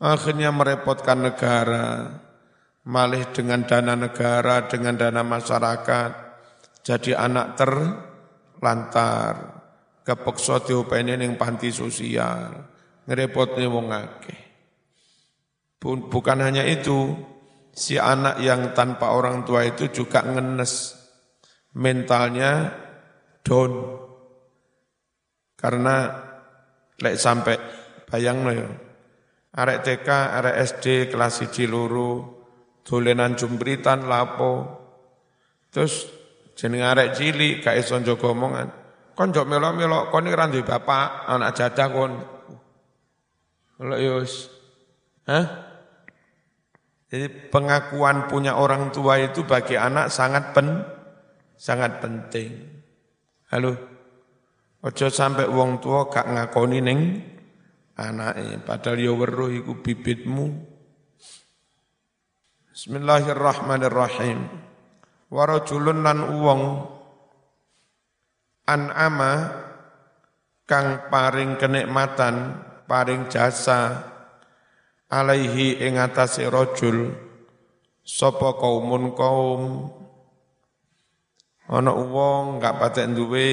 Akhirnya 0.00 0.52
merepotkan 0.52 1.24
negara. 1.24 2.20
Malih 2.88 3.28
dengan 3.36 3.68
dana 3.68 3.92
negara 3.96 4.64
dengan 4.68 4.96
dana 4.96 5.20
masyarakat. 5.20 6.10
Jadi 6.84 7.12
anak 7.12 7.56
terlantar. 7.56 9.34
Kepeksa 10.08 10.64
diopeni 10.64 11.20
ning 11.20 11.36
panti 11.36 11.68
sosial 11.68 12.77
ngerepotne 13.08 13.64
wong 13.64 13.88
akeh. 13.88 14.40
Bukan 15.80 16.38
hanya 16.44 16.68
itu 16.68 17.16
si 17.72 17.96
anak 17.96 18.44
yang 18.44 18.76
tanpa 18.76 19.16
orang 19.16 19.48
tua 19.48 19.64
itu 19.64 19.88
juga 19.88 20.20
ngenes. 20.20 20.92
Mentalnya 21.72 22.68
down. 23.40 23.72
Karena 25.58 26.12
lek 27.00 27.16
sampai 27.16 27.56
bayang 28.06 28.46
no 28.46 28.50
ya 28.54 28.68
arek 29.58 29.82
TK 29.82 30.08
arek 30.08 30.56
SD 30.62 30.86
kelas 31.10 31.42
1 31.46 31.66
loro 31.66 32.10
dolenan 32.86 33.34
jumbritan 33.34 34.06
lapo. 34.06 34.66
Terus 35.72 36.06
jeneng 36.54 36.86
arek 36.86 37.14
cilik 37.14 37.62
gak 37.62 37.78
iso 37.78 37.98
njogo 37.98 38.30
omongan. 38.34 38.68
Kon 39.18 39.34
jok 39.34 39.50
melok-melok 39.50 40.14
kon 40.14 40.30
iki 40.30 40.62
bapak 40.62 41.26
anak 41.26 41.58
jadah 41.58 41.88
kon 41.90 42.12
lho 43.78 43.96
yus 43.98 44.58
Hah? 45.28 45.44
Jadi 47.08 47.52
pengakuan 47.52 48.28
punya 48.28 48.56
orang 48.56 48.88
tua 48.88 49.20
itu 49.20 49.44
bagi 49.44 49.76
anak 49.76 50.08
sangat 50.08 50.56
pen, 50.56 50.84
sangat 51.56 52.00
penting. 52.00 52.64
Halo, 53.52 53.76
ojo 54.84 55.06
sampai 55.12 55.48
wong 55.48 55.84
tua 55.84 56.08
gak 56.08 56.32
ngakoni 56.32 56.80
neng 56.80 57.00
anaknya, 57.96 58.60
padahal 58.64 59.00
ya 59.00 59.12
weruh 59.12 59.52
iku 59.52 59.72
bibitmu. 59.80 60.52
Bismillahirrahmanirrahim. 62.72 64.48
Warajulun 65.28 66.04
lan 66.04 66.24
uwong 66.24 66.62
an'ama 68.64 69.32
kang 70.68 71.08
paring 71.08 71.56
kenikmatan, 71.56 72.67
paring 72.88 73.28
jasa, 73.28 74.00
alaihi 75.12 75.84
ing 75.84 76.00
atase 76.00 76.48
rajul 76.48 77.12
sapa 78.00 78.56
kaumun 78.56 79.12
kaum. 79.12 79.92
Ana 81.68 81.92
wong 81.92 82.64
gak 82.64 82.80
patek 82.80 83.12
duwe 83.12 83.52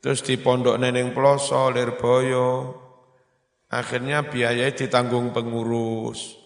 terus 0.00 0.24
di 0.24 0.40
pondok 0.40 0.80
neneng 0.80 1.12
ploso 1.12 1.68
lirboyo. 1.68 2.80
Akhirnya 3.68 4.24
biaya 4.24 4.72
ditanggung 4.72 5.34
pengurus. 5.36 6.38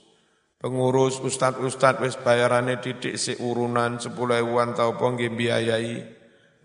Pengurus 0.58 1.22
ustad-ustad 1.22 2.02
wis 2.02 2.18
bayarane 2.18 2.82
didik 2.82 3.14
si 3.14 3.38
urunan 3.38 4.00
sepuluh 4.00 4.40
ewan 4.40 4.74
tau 4.74 4.96
apa 4.96 5.14
biayai 5.16 5.94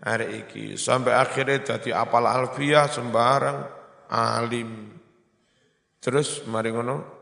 hari 0.02 0.26
iki. 0.42 0.74
Sampai 0.74 1.14
akhirnya 1.14 1.62
jadi 1.62 2.02
apal 2.02 2.26
alfiah 2.26 2.90
sembarang 2.90 3.68
alim 4.10 4.95
terus 6.00 6.46
mari 6.46 6.70
ngono 6.70 7.16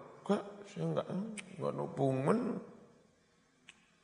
saya 0.74 0.90
enggak, 0.90 1.06
enggak 1.54 1.72
nupungan. 1.78 2.38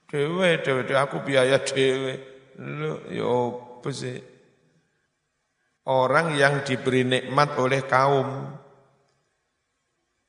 Dewe, 0.06 0.48
dewe, 0.62 0.80
dewe, 0.86 0.98
aku 1.02 1.18
biaya 1.26 1.58
dewe. 1.66 2.14
Lu, 2.62 3.10
ya 3.10 3.26
apa 3.26 3.90
sih? 3.90 4.18
Orang 5.90 6.38
yang 6.38 6.62
diberi 6.62 7.02
nikmat 7.02 7.58
oleh 7.58 7.82
kaum. 7.90 8.54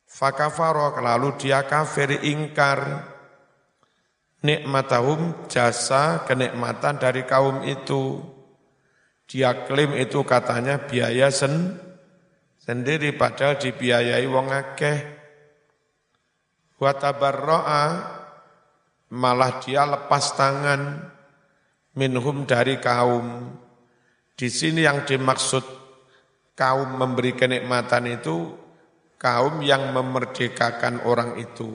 Fakafaro, 0.09 0.97
lalu 0.97 1.37
dia 1.37 1.61
kafir 1.69 2.25
ingkar. 2.25 3.05
Nikmatahum 4.41 5.45
jasa 5.45 6.25
kenikmatan 6.25 6.97
dari 6.97 7.21
kaum 7.29 7.61
itu. 7.61 8.17
Dia 9.29 9.69
klaim 9.69 9.93
itu 9.93 10.25
katanya 10.25 10.81
biaya 10.81 11.29
sen, 11.29 11.77
sendiri 12.61 13.17
padahal 13.17 13.57
dibiayai 13.57 14.25
wong 14.29 14.53
akeh. 14.53 14.99
Wa 16.77 16.93
tabarra'a 16.93 17.85
malah 19.13 19.61
dia 19.61 19.85
lepas 19.85 20.33
tangan 20.37 20.81
minhum 21.97 22.45
dari 22.45 22.77
kaum. 22.77 23.57
Di 24.37 24.49
sini 24.49 24.81
yang 24.85 25.05
dimaksud 25.05 25.63
kaum 26.57 26.97
memberi 26.97 27.33
kenikmatan 27.37 28.07
itu 28.09 28.57
kaum 29.21 29.61
yang 29.61 29.93
memerdekakan 29.93 31.05
orang 31.05 31.37
itu. 31.37 31.69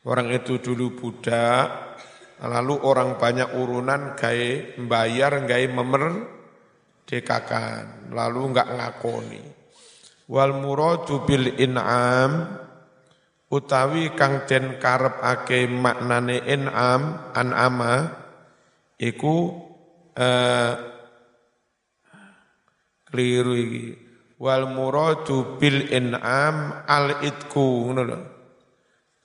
Orang 0.00 0.32
itu 0.32 0.56
dulu 0.62 0.96
budak, 0.96 1.98
lalu 2.40 2.72
orang 2.80 3.20
banyak 3.20 3.52
urunan 3.52 4.16
gaya 4.16 4.72
membayar 4.80 5.44
gaya 5.44 5.68
memerdekakan, 5.68 8.08
lalu 8.16 8.48
enggak 8.48 8.72
ngakoni. 8.72 9.59
Wal 10.30 10.54
muradu 10.54 11.26
bil 11.26 11.58
in'am 11.58 12.54
utawi 13.50 14.14
kang 14.14 14.46
den 14.46 14.78
karepake 14.78 15.66
maknane 15.66 16.38
in'am 16.46 17.34
an'ama 17.34 18.14
iku 18.94 19.58
eh, 20.14 20.72
keliru 23.10 23.58
iki. 23.58 23.86
Wal 24.38 24.70
muradu 24.70 25.58
bil 25.58 25.90
in'am 25.90 26.86
al 26.86 27.26
itku 27.26 27.90
ngono 27.90 28.02
lho. 28.06 28.18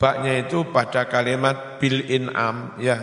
Baknya 0.01 0.41
itu 0.41 0.73
pada 0.73 1.05
kalimat 1.05 1.77
bil 1.77 2.01
in'am 2.09 2.81
ya. 2.81 2.97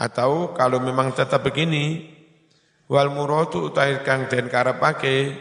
Atau 0.00 0.56
kalau 0.56 0.80
memang 0.80 1.12
tetap 1.12 1.44
begini 1.44 2.16
wal 2.90 3.14
muradu 3.14 3.70
utawi 3.70 4.02
kang 4.02 4.26
den 4.26 4.50
karepake 4.50 5.38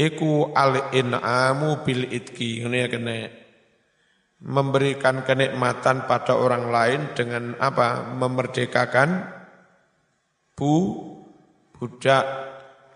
iku 0.00 0.56
al 0.56 0.88
inamu 0.96 1.84
bil 1.84 2.08
itki. 2.08 2.64
Ini 2.64 2.76
ya 2.80 2.88
kena 2.88 3.28
memberikan 4.40 5.26
kenikmatan 5.26 6.08
pada 6.08 6.32
orang 6.40 6.72
lain 6.72 7.00
dengan 7.12 7.52
apa? 7.60 8.16
Memerdekakan 8.16 9.28
bu 10.56 10.74
budak 11.76 12.24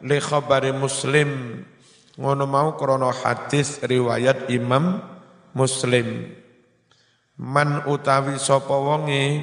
li 0.00 0.16
khabari 0.16 0.72
muslim. 0.72 1.61
Ngono 2.12 2.44
mau 2.44 2.76
krono 2.76 3.09
hadis 3.09 3.81
riwayat 3.81 4.52
Imam 4.52 5.00
Muslim. 5.57 6.28
Man 7.40 7.88
utawi 7.88 8.37
sapa 8.37 8.76
wonge 8.76 9.40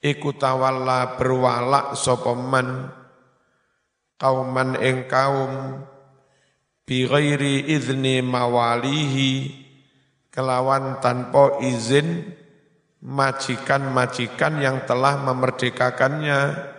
iku 0.00 0.32
tawalla 0.32 1.20
berwalak 1.20 1.92
sapa 1.92 2.32
man 2.32 2.88
kauman 4.22 4.78
ing 4.78 5.10
kaum 5.10 5.82
bi 6.86 7.10
ghairi 7.10 7.66
idzni 7.74 8.22
mawalihi 8.22 9.50
kelawan 10.30 11.02
tanpa 11.02 11.58
izin 11.58 12.30
majikan-majikan 13.02 14.62
yang 14.62 14.86
telah 14.86 15.18
memerdekakannya. 15.26 16.70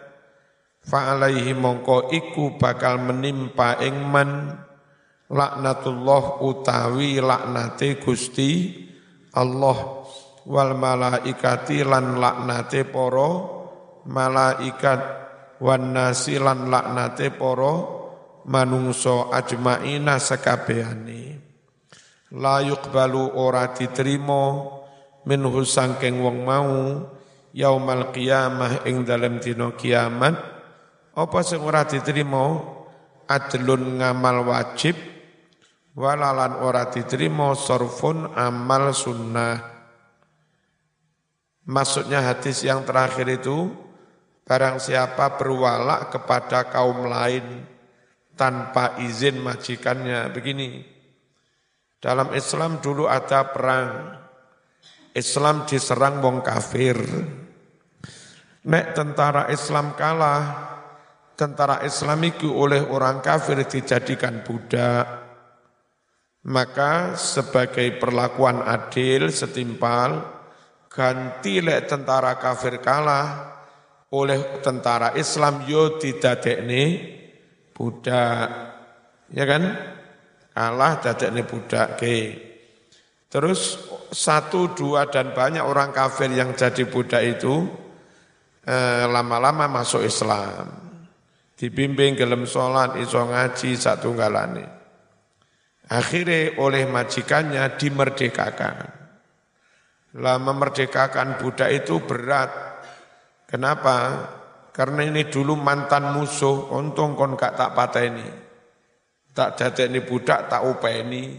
Fa'alaihi 0.83 1.55
mongko 1.55 2.11
iku 2.11 2.59
bakal 2.59 2.99
menimpa 2.99 3.79
ing 3.79 4.03
man 4.03 4.51
laknatullah 5.31 6.43
utawi 6.43 7.23
laknate 7.23 8.03
Gusti 8.03 8.83
Allah 9.31 10.03
wal 10.43 10.75
malaikati 10.75 11.87
lan 11.87 12.19
laknate 12.19 12.83
para 12.83 13.31
malaikat 14.03 15.22
wan 15.63 15.95
nasi 15.95 16.35
lan 16.35 16.67
laknate 16.67 17.31
para 17.31 17.73
manungsa 18.43 19.31
ajmaina 19.31 20.19
sekabehane 20.19 21.39
la 22.35 22.59
yuqbalu 22.59 23.39
ora 23.39 23.71
diterima 23.71 24.67
minhu 25.23 25.63
sangking 25.63 26.19
wong 26.19 26.43
mau 26.43 26.73
yaumal 27.53 28.09
qiyamah 28.09 28.83
ing 28.89 29.05
dalem 29.05 29.37
dina 29.37 29.71
kiamat. 29.77 30.35
Apa 31.13 31.39
sing 31.45 31.61
ora 31.61 31.85
diterima? 31.85 32.73
Adlun 33.29 34.01
ngamal 34.01 34.49
wajib. 34.49 34.97
Walalan 35.93 36.57
ora 36.65 36.89
diterima 36.89 37.53
sorfun 37.53 38.33
amal 38.33 38.91
sunnah. 38.97 39.61
Maksudnya 41.63 42.19
hadis 42.25 42.65
yang 42.65 42.83
terakhir 42.83 43.29
itu, 43.29 43.71
barang 44.43 44.77
siapa 44.79 45.39
berwalak 45.39 46.11
kepada 46.11 46.67
kaum 46.67 47.07
lain 47.07 47.63
tanpa 48.35 48.99
izin 48.99 49.39
majikannya. 49.39 50.29
Begini, 50.35 50.83
dalam 52.03 52.35
Islam 52.35 52.83
dulu 52.83 53.07
ada 53.07 53.47
perang. 53.49 54.19
Islam 55.13 55.63
diserang 55.69 56.19
wong 56.19 56.41
kafir. 56.41 56.97
Nek 58.63 58.85
tentara 58.97 59.51
Islam 59.53 59.93
kalah, 59.93 60.43
tentara 61.37 61.85
Islam 61.85 62.19
itu 62.25 62.49
oleh 62.49 62.81
orang 62.81 63.21
kafir 63.21 63.61
dijadikan 63.61 64.41
budak. 64.41 65.05
Maka 66.43 67.15
sebagai 67.15 67.87
perlakuan 68.01 68.59
adil, 68.65 69.31
setimpal, 69.31 70.27
ganti 70.91 71.63
lek 71.63 71.87
tentara 71.87 72.35
kafir 72.35 72.83
kalah 72.83 73.52
oleh 74.13 74.61
tentara 74.61 75.17
Islam 75.17 75.65
yo 75.65 75.97
didadekne 75.97 76.83
budak. 77.73 78.47
Ya 79.33 79.43
kan? 79.49 79.63
Kalah 80.53 81.01
dadekne 81.01 81.41
budak 81.49 81.97
ke. 81.97 82.17
Terus 83.25 83.81
satu, 84.13 84.77
dua, 84.77 85.09
dan 85.09 85.33
banyak 85.33 85.65
orang 85.65 85.89
kafir 85.89 86.29
yang 86.29 86.53
jadi 86.53 86.85
budak 86.85 87.25
itu 87.25 87.65
eh, 88.69 89.09
lama-lama 89.09 89.65
masuk 89.81 90.05
Islam. 90.05 90.69
Dibimbing 91.57 92.13
gelem 92.13 92.45
sholat, 92.45 92.93
iso 93.01 93.17
ngaji, 93.17 93.73
satu 93.73 94.13
galane. 94.13 94.65
Akhirnya 95.89 96.61
oleh 96.61 96.85
majikannya 96.85 97.73
dimerdekakan. 97.81 98.77
Lah 100.21 100.37
memerdekakan 100.37 101.41
budak 101.41 101.73
itu 101.73 101.97
berat. 102.05 102.72
Kenapa? 103.53 103.97
Karena 104.73 105.05
ini 105.05 105.29
dulu 105.29 105.53
mantan 105.53 106.09
musuh, 106.09 106.73
untung 106.73 107.13
kon 107.13 107.37
gak 107.37 107.53
tak 107.53 107.77
pateni. 107.77 108.25
Tak 109.29 109.77
ini 109.77 110.01
budak, 110.01 110.49
tak 110.49 110.65
upeni. 110.65 111.37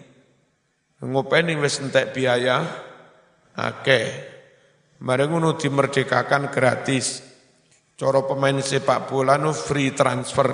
Ngupeni 1.02 1.58
wis 1.58 1.82
entek 1.82 2.14
biaya, 2.14 2.62
akeh. 3.58 4.06
Mari 5.02 5.26
ngono 5.26 5.58
dimerdekakan 5.58 6.54
gratis. 6.54 7.18
Coro 7.98 8.30
pemain 8.30 8.62
sepak 8.62 9.10
bola 9.10 9.34
nu 9.34 9.50
free 9.50 9.90
transfer. 9.90 10.50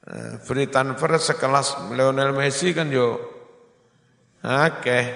Eh, 0.00 0.40
free 0.40 0.72
transfer 0.72 1.12
sekelas 1.20 1.92
Lionel 1.92 2.32
Messi 2.32 2.72
kan 2.72 2.88
yo 2.88 3.20
akeh. 4.40 5.06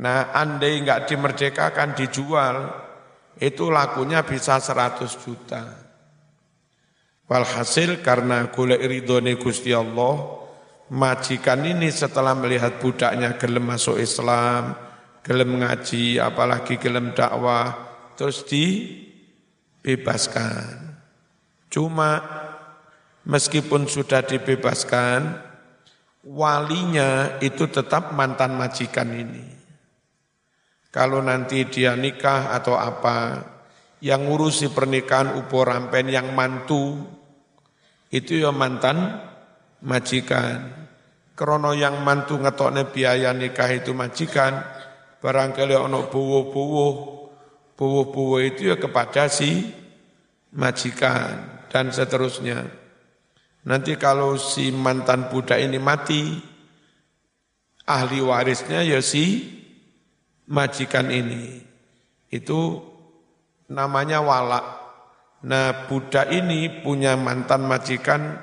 Nah, 0.00 0.32
andai 0.32 0.80
nggak 0.80 1.12
dimerdekakan 1.12 1.92
dijual, 1.92 2.56
itu 3.40 3.72
lakunya 3.72 4.20
bisa 4.20 4.60
100 4.60 5.24
juta. 5.24 5.64
Walhasil 7.24 8.04
karena 8.04 8.52
golek 8.52 8.84
ridhone 8.84 9.40
Gusti 9.40 9.72
Allah, 9.72 10.44
majikan 10.92 11.64
ini 11.64 11.88
setelah 11.88 12.36
melihat 12.36 12.76
budaknya 12.82 13.38
gelem 13.40 13.64
masuk 13.64 13.96
Islam, 13.96 14.76
gelem 15.22 15.62
ngaji, 15.62 16.18
apalagi 16.20 16.76
gelem 16.76 17.16
dakwah, 17.16 17.72
terus 18.18 18.44
dibebaskan. 18.50 20.98
Cuma 21.70 22.18
meskipun 23.22 23.86
sudah 23.86 24.26
dibebaskan, 24.26 25.38
walinya 26.26 27.38
itu 27.38 27.70
tetap 27.70 28.10
mantan 28.12 28.58
majikan 28.58 29.06
ini. 29.14 29.59
Kalau 30.90 31.22
nanti 31.22 31.70
dia 31.70 31.94
nikah 31.94 32.50
atau 32.50 32.74
apa, 32.74 33.46
yang 34.02 34.26
ngurusi 34.26 34.74
pernikahan 34.74 35.38
upo 35.38 35.62
rampen 35.62 36.10
yang 36.10 36.34
mantu, 36.34 36.98
itu 38.10 38.42
ya 38.42 38.50
mantan 38.50 39.22
majikan. 39.86 40.82
Krono 41.38 41.72
yang 41.78 42.02
mantu 42.02 42.42
ngetokne 42.42 42.90
biaya 42.90 43.30
nikah 43.30 43.70
itu 43.70 43.94
majikan, 43.94 44.60
barangkali 45.22 45.78
ono 45.78 46.10
buwo-buwo, 46.10 46.88
buwo-buwo 47.78 48.36
itu 48.42 48.74
ya 48.74 48.76
kepada 48.76 49.30
si 49.30 49.70
majikan 50.58 51.62
dan 51.70 51.94
seterusnya. 51.94 52.66
Nanti 53.62 53.94
kalau 53.94 54.34
si 54.40 54.74
mantan 54.74 55.30
budak 55.30 55.62
ini 55.62 55.78
mati, 55.78 56.34
ahli 57.86 58.18
warisnya 58.18 58.82
ya 58.82 58.98
si 58.98 59.59
majikan 60.50 61.08
ini. 61.08 61.62
Itu 62.26 62.82
namanya 63.70 64.20
walak. 64.20 64.66
Nah 65.46 65.88
budak 65.88 66.28
ini 66.34 66.82
punya 66.82 67.16
mantan 67.16 67.64
majikan, 67.64 68.36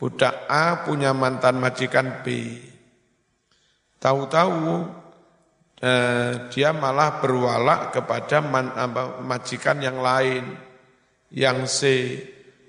budak 0.00 0.48
A 0.48 0.82
punya 0.82 1.14
mantan 1.14 1.60
majikan 1.60 2.24
B. 2.26 2.58
Tahu-tahu 4.00 4.88
eh, 5.84 6.48
dia 6.48 6.72
malah 6.72 7.20
berwalak 7.20 7.94
kepada 7.94 8.40
man, 8.40 8.72
apa, 8.74 9.20
majikan 9.20 9.78
yang 9.78 10.00
lain, 10.00 10.56
yang 11.30 11.68
C, 11.68 11.80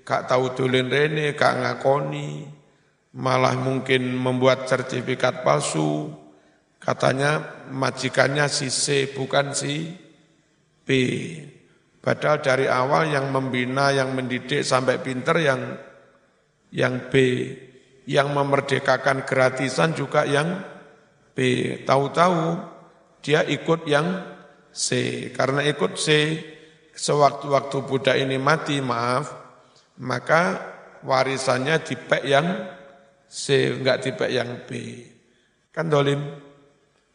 gak 0.06 0.30
tahu 0.30 0.54
tulen 0.54 0.92
rene, 0.92 1.34
gak 1.34 1.58
ngakoni, 1.58 2.46
malah 3.16 3.56
mungkin 3.58 4.12
membuat 4.14 4.68
sertifikat 4.70 5.42
palsu, 5.42 6.21
Katanya 6.82 7.62
majikannya 7.70 8.50
si 8.50 8.66
C 8.66 9.06
bukan 9.14 9.54
si 9.54 9.94
B. 10.82 10.88
Padahal 12.02 12.42
dari 12.42 12.66
awal 12.66 13.14
yang 13.14 13.30
membina, 13.30 13.94
yang 13.94 14.10
mendidik 14.18 14.66
sampai 14.66 14.98
pinter 14.98 15.38
yang 15.38 15.62
yang 16.74 17.06
B. 17.06 17.14
Yang 18.02 18.28
memerdekakan 18.34 19.22
gratisan 19.22 19.94
juga 19.94 20.26
yang 20.26 20.58
B. 21.38 21.38
Tahu-tahu 21.86 22.58
dia 23.22 23.46
ikut 23.46 23.86
yang 23.86 24.26
C. 24.74 25.30
Karena 25.30 25.62
ikut 25.62 25.94
C, 25.94 26.34
sewaktu-waktu 26.90 27.78
budak 27.86 28.18
ini 28.18 28.42
mati, 28.42 28.82
maaf, 28.82 29.30
maka 30.02 30.74
warisannya 31.06 31.78
dipek 31.78 32.26
yang 32.26 32.46
C, 33.30 33.70
enggak 33.70 34.02
dipek 34.02 34.30
yang 34.34 34.66
B. 34.66 34.98
Kan 35.70 35.86
dolim? 35.86 36.51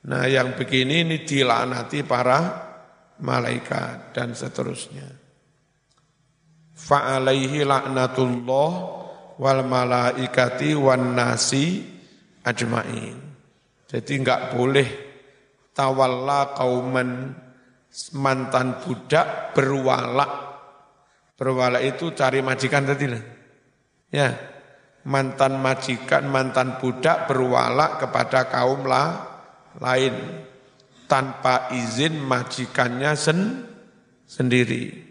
Nah 0.08 0.24
yang 0.24 0.56
begini 0.56 1.04
ini 1.04 1.28
dilaknati 1.28 2.00
para 2.08 2.40
malaikat 3.20 4.16
dan 4.16 4.32
seterusnya. 4.32 5.04
Fa'alaihi 6.78 7.68
laknatullah 7.68 8.72
wal 9.36 9.62
malaikati 9.68 10.72
wan 10.80 11.12
nasi 11.12 11.84
ajmain. 12.48 13.20
Jadi 13.88 14.12
enggak 14.16 14.56
boleh 14.56 14.88
tawalla 15.76 16.56
kauman 16.56 17.36
mantan 18.16 18.80
budak 18.80 19.52
berwala. 19.52 20.28
Berwala 21.36 21.84
itu 21.84 22.16
cari 22.16 22.40
majikan 22.40 22.88
tadi. 22.88 23.06
Ya, 24.08 24.32
mantan 25.04 25.60
majikan, 25.60 26.32
mantan 26.32 26.80
budak 26.80 27.28
berwala 27.28 28.00
kepada 28.00 28.48
kaum 28.48 28.88
lah 28.88 29.27
lain 29.78 30.14
tanpa 31.08 31.72
izin 31.74 32.20
majikannya 32.20 33.14
sen 33.16 33.64
sendiri. 34.28 35.08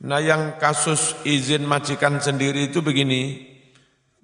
Nah 0.00 0.20
yang 0.20 0.56
kasus 0.56 1.16
izin 1.28 1.64
majikan 1.68 2.20
sendiri 2.20 2.72
itu 2.72 2.80
begini, 2.80 3.44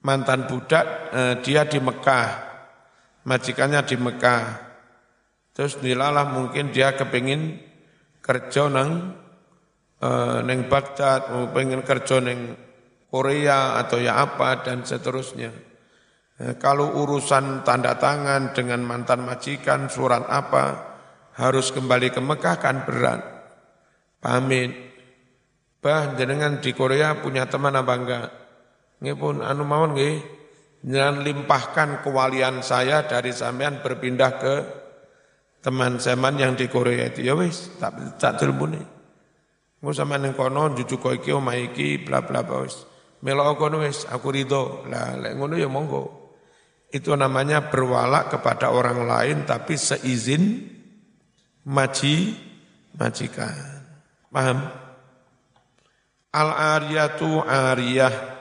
mantan 0.00 0.48
budak 0.48 0.86
eh, 1.12 1.34
dia 1.44 1.68
di 1.68 1.76
Mekah, 1.76 2.28
majikannya 3.28 3.84
di 3.84 3.96
Mekah. 4.00 4.44
Terus 5.52 5.80
nilalah 5.80 6.28
mungkin 6.32 6.72
dia 6.72 6.96
kepingin 6.96 7.60
kerja 8.24 8.72
nang 8.72 9.12
eh, 10.00 10.38
neng 10.44 10.68
Baghdad, 10.68 11.28
mau 11.32 11.52
pengen 11.52 11.84
kerja 11.84 12.24
neng 12.24 12.56
Korea 13.12 13.76
atau 13.80 14.00
ya 14.00 14.16
apa 14.24 14.64
dan 14.64 14.84
seterusnya. 14.84 15.65
Eh, 16.36 16.60
kalau 16.60 17.00
urusan 17.00 17.64
tanda 17.64 17.96
tangan 17.96 18.52
dengan 18.52 18.84
mantan 18.84 19.24
majikan, 19.24 19.88
surat 19.88 20.28
apa, 20.28 20.64
harus 21.40 21.72
kembali 21.72 22.12
ke 22.12 22.20
Mekah 22.20 22.56
kan 22.60 22.84
berat. 22.84 23.24
Pamit. 24.20 24.68
Bah, 25.80 26.12
jenengan 26.12 26.60
di 26.60 26.76
Korea 26.76 27.16
punya 27.24 27.48
teman 27.48 27.72
apa 27.72 27.94
enggak? 27.96 28.28
Nggih 29.00 29.16
pun 29.16 29.40
anu 29.40 29.64
mawon 29.64 29.96
nggih. 29.96 30.16
Jangan 30.84 31.24
limpahkan 31.24 31.88
kewalian 32.04 32.60
saya 32.60 33.08
dari 33.08 33.32
sampean 33.32 33.80
berpindah 33.80 34.32
ke 34.36 34.54
teman 35.64 35.96
seman 35.96 36.36
yang 36.36 36.52
di 36.52 36.68
Korea 36.68 37.08
itu. 37.08 37.24
Ya 37.24 37.32
wis, 37.32 37.80
tak 37.80 37.96
tak 38.20 38.36
terbuni. 38.36 38.80
Engko 39.80 39.92
sampean 39.94 40.26
ning 40.26 40.34
kono 40.36 40.74
jujuk 40.76 41.00
kok 41.00 41.16
iki 41.16 41.32
omah 41.32 41.56
iki 41.56 42.02
bla 42.02 42.20
bla 42.24 42.44
bla 42.44 42.66
wis. 42.66 42.84
Melok 43.24 43.56
kono 43.56 43.80
wis 43.86 44.04
aku 44.10 44.28
ridho. 44.34 44.84
Lah 44.90 45.16
lek 45.16 45.32
ngono 45.32 45.54
ya 45.56 45.70
monggo. 45.70 46.25
Itu 46.90 47.18
namanya 47.18 47.66
berwala 47.66 48.30
kepada 48.30 48.70
orang 48.70 49.04
lain 49.04 49.36
tapi 49.42 49.74
seizin 49.74 50.70
maji 51.66 52.38
majikan. 52.94 53.54
Paham? 54.30 54.58
Al-ariyatu 56.30 57.42
ariyah 57.42 58.36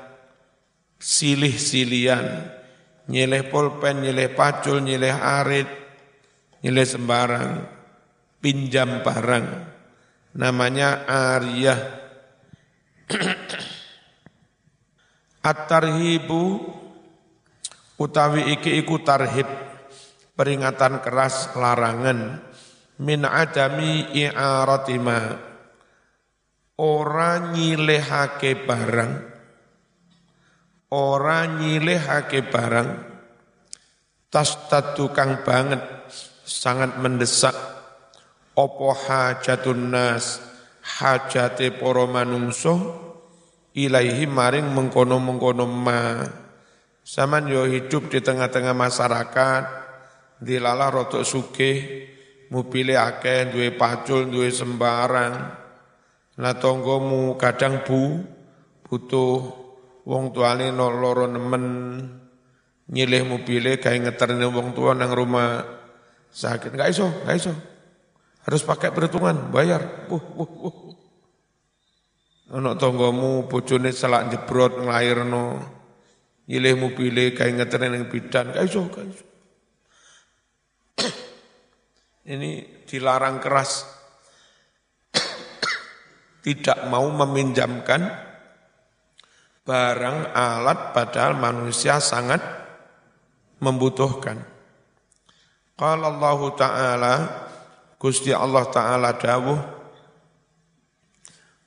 silih-silian, 0.99 2.49
nyileh 3.07 3.47
pulpen, 3.47 4.03
nyileh 4.03 4.33
pacul, 4.33 4.83
nyileh 4.83 5.15
arit, 5.15 5.69
nyileh 6.65 6.85
sembarang, 6.85 7.63
pinjam 8.43 8.99
barang, 8.99 9.47
namanya 10.35 11.07
ariyah. 11.07 11.79
At-tarhibu 15.45 16.73
utawi 17.95 18.55
iki 18.55 18.75
iku 18.79 18.99
tarhib 19.03 19.47
peringatan 20.35 20.99
keras 20.99 21.55
larangan. 21.55 22.43
Min 22.95 23.27
adami 23.27 24.07
i'aratima. 24.15 25.35
Ora 26.79 27.51
nyilehake 27.51 28.63
barang. 28.63 29.13
Ora 30.95 31.43
nyilehake 31.43 32.39
barang. 32.47 32.89
Tas 34.31 34.55
kang 35.11 35.43
banget 35.43 35.83
sangat 36.43 36.99
mendesak. 36.99 37.55
Opo 38.55 38.95
hajatun 38.95 39.91
nas 39.91 40.39
hajate 40.79 41.75
para 41.75 42.07
manungso 42.07 42.75
ilaihi 43.75 44.23
maring 44.23 44.71
mengkono-mengkono 44.71 45.67
ma 45.67 46.23
Saman 47.05 47.45
yo 47.45 47.69
hidup 47.69 48.09
di 48.09 48.17
tengah-tengah 48.17 48.73
masyarakat 48.73 49.63
dilala 50.41 50.89
rotok 50.89 51.21
sugih 51.21 52.09
mobile 52.49 52.97
akeh 52.97 53.53
duwe 53.53 53.77
pacul 53.77 54.25
duwe 54.25 54.49
sembarang. 54.49 55.33
Nah 56.41 56.53
tonggomu 56.57 57.37
kadang 57.37 57.85
bu 57.85 58.25
butuh 58.81 59.37
wong 60.01 60.33
tuane 60.33 60.73
loro 60.73 61.29
nemen 61.29 61.65
nyilih 62.89 63.21
mobile 63.21 63.77
gawe 63.77 63.97
ngeterne 64.01 64.49
wong 64.49 64.73
tua 64.73 64.97
nang 64.97 65.13
rumah 65.13 65.61
sakit. 66.33 66.73
Enggak 66.73 66.89
iso 66.89 67.05
enggak 67.21 67.37
iso. 67.37 67.53
Harus 68.49 68.65
pakai 68.65 68.89
perhitungan 68.89 69.53
bayar. 69.53 70.09
Uh 70.09 70.25
uh 70.41 70.53
uh 70.73 70.77
ana 72.49 72.73
tanggamu 72.73 73.45
bojone 73.45 73.93
selak 73.93 74.33
jebrot 74.33 74.81
nglairno 74.81 75.74
nyilih 76.45 76.77
mobile 76.77 77.33
gawe 77.33 77.49
ngeterne 77.49 77.87
ning 77.89 78.05
bidan 78.09 78.53
enggak 78.53 78.65
iso 78.69 78.79
enggak 78.85 79.05
iso. 79.09 79.25
Ini 82.33 82.49
dilarang 82.85 83.41
keras. 83.41 83.85
Tidak 86.45 86.85
mau 86.93 87.09
meminjamkan 87.09 88.01
barang 89.65 90.19
alat 90.37 90.93
padahal 90.93 91.33
manusia 91.41 91.97
sangat 91.97 92.41
membutuhkan. 93.57 94.37
Qala 95.75 96.07
Allah 96.13 96.39
Ta'ala, 96.55 97.13
Gusti 97.97 98.29
Allah 98.31 98.63
Ta'ala 98.69 99.17
dawuh, 99.17 99.59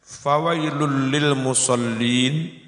Fawailul 0.08 1.12
lil 1.12 1.36
musallin, 1.36 2.67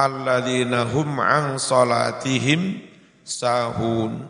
alladzina 0.00 0.88
hum 0.88 1.20
an 1.20 1.60
salatihim 1.60 2.80
sahun, 3.20 4.24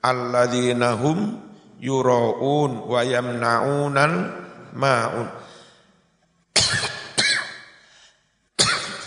alladzina 0.00 0.96
hum 0.96 1.36
yura'un 1.76 2.88
wa 2.88 3.00
yamna'unal 3.04 4.16
ma'un. 4.72 5.28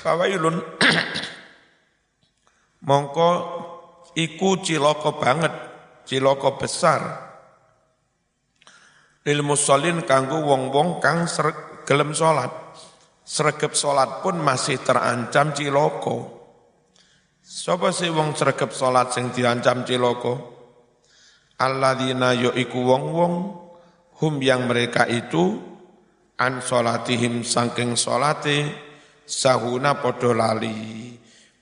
fawailun. 0.03 0.59
Mongko 2.83 3.29
iku 4.19 4.59
ciloko 4.59 5.15
banget 5.15 5.55
ciloko 6.03 6.59
besar. 6.59 7.31
Lil 9.23 9.39
musallin 9.39 10.03
kanggo 10.03 10.43
wong-wong 10.43 10.99
kang 10.99 11.23
gelem 11.87 12.11
salat 12.11 12.62
sregep 13.23 13.71
salat 13.73 14.19
pun 14.19 14.39
masih 14.39 14.79
terancam 14.83 15.55
ciloko 15.55 16.43
Sapa 17.43 17.91
sih 17.91 18.07
wong 18.07 18.35
sregep 18.39 18.71
salat 18.71 19.11
sing 19.11 19.31
diancam 19.35 19.83
ciloko 19.83 20.53
alladzina 21.59 22.31
yo 22.35 22.55
iku 22.55 22.79
wong-wong 22.83 23.33
hum 24.19 24.33
yang 24.39 24.67
mereka 24.67 25.03
itu 25.07 25.59
an 26.39 26.63
salatihim 26.63 27.43
saking 27.43 27.95
salate 27.99 28.71
sahuna 29.23 29.99
podo 29.99 30.35
lali. 30.35 31.11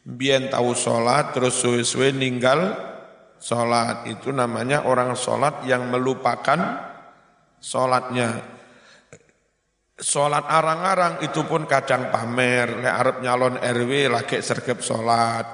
Biyen 0.01 0.49
tahu 0.49 0.73
sholat 0.73 1.37
terus 1.37 1.61
suwe-suwe 1.61 2.09
ninggal 2.09 2.73
sholat. 3.37 4.09
Itu 4.09 4.33
namanya 4.33 4.89
orang 4.89 5.13
sholat 5.13 5.61
yang 5.69 5.93
melupakan 5.93 6.57
sholatnya. 7.61 8.60
Sholat 10.01 10.49
arang-arang 10.49 11.21
itu 11.21 11.45
pun 11.45 11.69
kadang 11.69 12.09
pamer. 12.09 12.81
Le 12.81 12.89
Arab 12.89 13.21
nyalon 13.21 13.61
RW 13.61 14.09
lagi 14.09 14.41
sergep 14.41 14.81
sholat. 14.81 15.45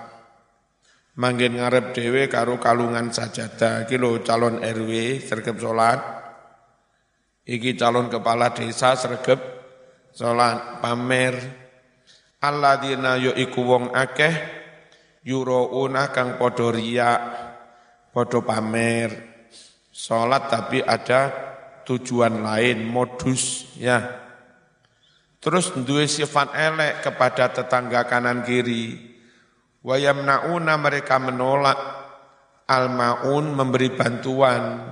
Manggen 1.20 1.60
ngarep 1.60 1.92
dewe 1.92 2.32
karo 2.32 2.56
kalungan 2.56 3.12
sajadah. 3.12 3.84
Kilo 3.92 4.24
calon 4.24 4.64
RW 4.64 5.20
sergep 5.20 5.60
sholat. 5.60 6.00
Iki 7.44 7.76
calon 7.76 8.08
kepala 8.08 8.56
desa 8.56 8.96
sergep 8.96 9.40
sholat 10.16 10.80
pamer 10.80 11.68
alladzina 12.42 13.18
yo 13.18 13.34
iku 13.34 13.62
wong 13.66 13.86
akeh 13.94 14.34
yurauna 15.26 16.14
kang 16.14 16.38
padha 16.38 16.68
riya 16.70 17.12
padha 18.14 18.40
pamer 18.46 19.10
salat 19.90 20.50
tapi 20.50 20.82
ada 20.86 21.34
tujuan 21.86 22.46
lain 22.46 22.86
modus 22.86 23.74
ya 23.78 24.27
terus 25.42 25.74
duwe 25.74 26.06
sifat 26.06 26.54
elek 26.54 27.06
kepada 27.06 27.54
tetangga 27.54 28.06
kanan 28.06 28.46
kiri. 28.46 28.98
Wayamnauna 29.82 30.76
mereka 30.78 31.18
menolak. 31.22 31.80
Almaun 32.68 33.56
memberi 33.56 33.96
bantuan. 33.96 34.84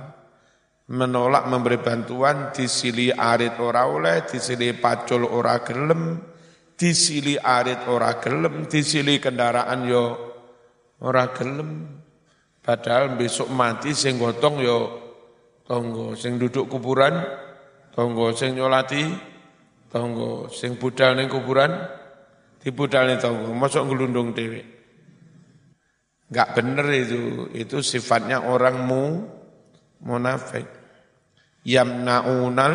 Menolak 0.86 1.44
memberi 1.50 1.76
bantuan 1.82 2.54
disili 2.54 3.12
arit 3.12 3.58
ora 3.60 3.84
oleh 3.84 4.24
disili 4.24 4.72
pacul 4.72 5.28
ora 5.28 5.60
gelem. 5.60 6.16
Disili 6.76 7.40
arit 7.40 7.88
ora 7.88 8.20
gelem, 8.20 8.68
disili 8.68 9.16
kendaraan 9.16 9.88
yo 9.88 10.04
ora 11.00 11.32
gelem. 11.32 11.88
Padahal 12.60 13.16
besok 13.16 13.48
mati 13.48 13.96
sing 13.96 14.20
gotong 14.20 14.60
yo 14.60 14.78
tonggo, 15.64 16.12
sing 16.14 16.36
duduk 16.36 16.68
kuburan 16.68 17.16
tonggo, 17.96 18.36
sing 18.36 18.60
nyolati 18.60 19.08
tonggo, 19.96 20.52
sing 20.52 20.76
budal 20.76 21.16
ning 21.16 21.32
kuburan 21.32 21.72
dibudal 22.60 23.08
ning 23.08 23.16
tonggo, 23.16 23.56
masuk 23.56 23.88
ngelundung 23.88 24.36
dewe. 24.36 24.60
Enggak 26.28 26.52
bener 26.52 26.86
itu, 26.92 27.48
itu 27.56 27.80
sifatnya 27.80 28.44
orang 28.44 28.76
mu 28.84 29.24
munafik. 30.04 30.68
Yamnaunal 31.64 32.74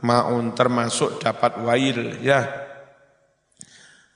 maun 0.00 0.56
termasuk 0.56 1.20
dapat 1.20 1.60
wail. 1.60 2.16
Ya. 2.24 2.48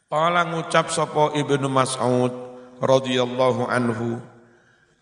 Kala 0.08 0.48
ngucap 0.48 0.88
sapa 0.88 1.36
Ibnu 1.36 1.68
Mas'ud 1.68 2.32
radhiyallahu 2.80 3.68
anhu 3.68 4.16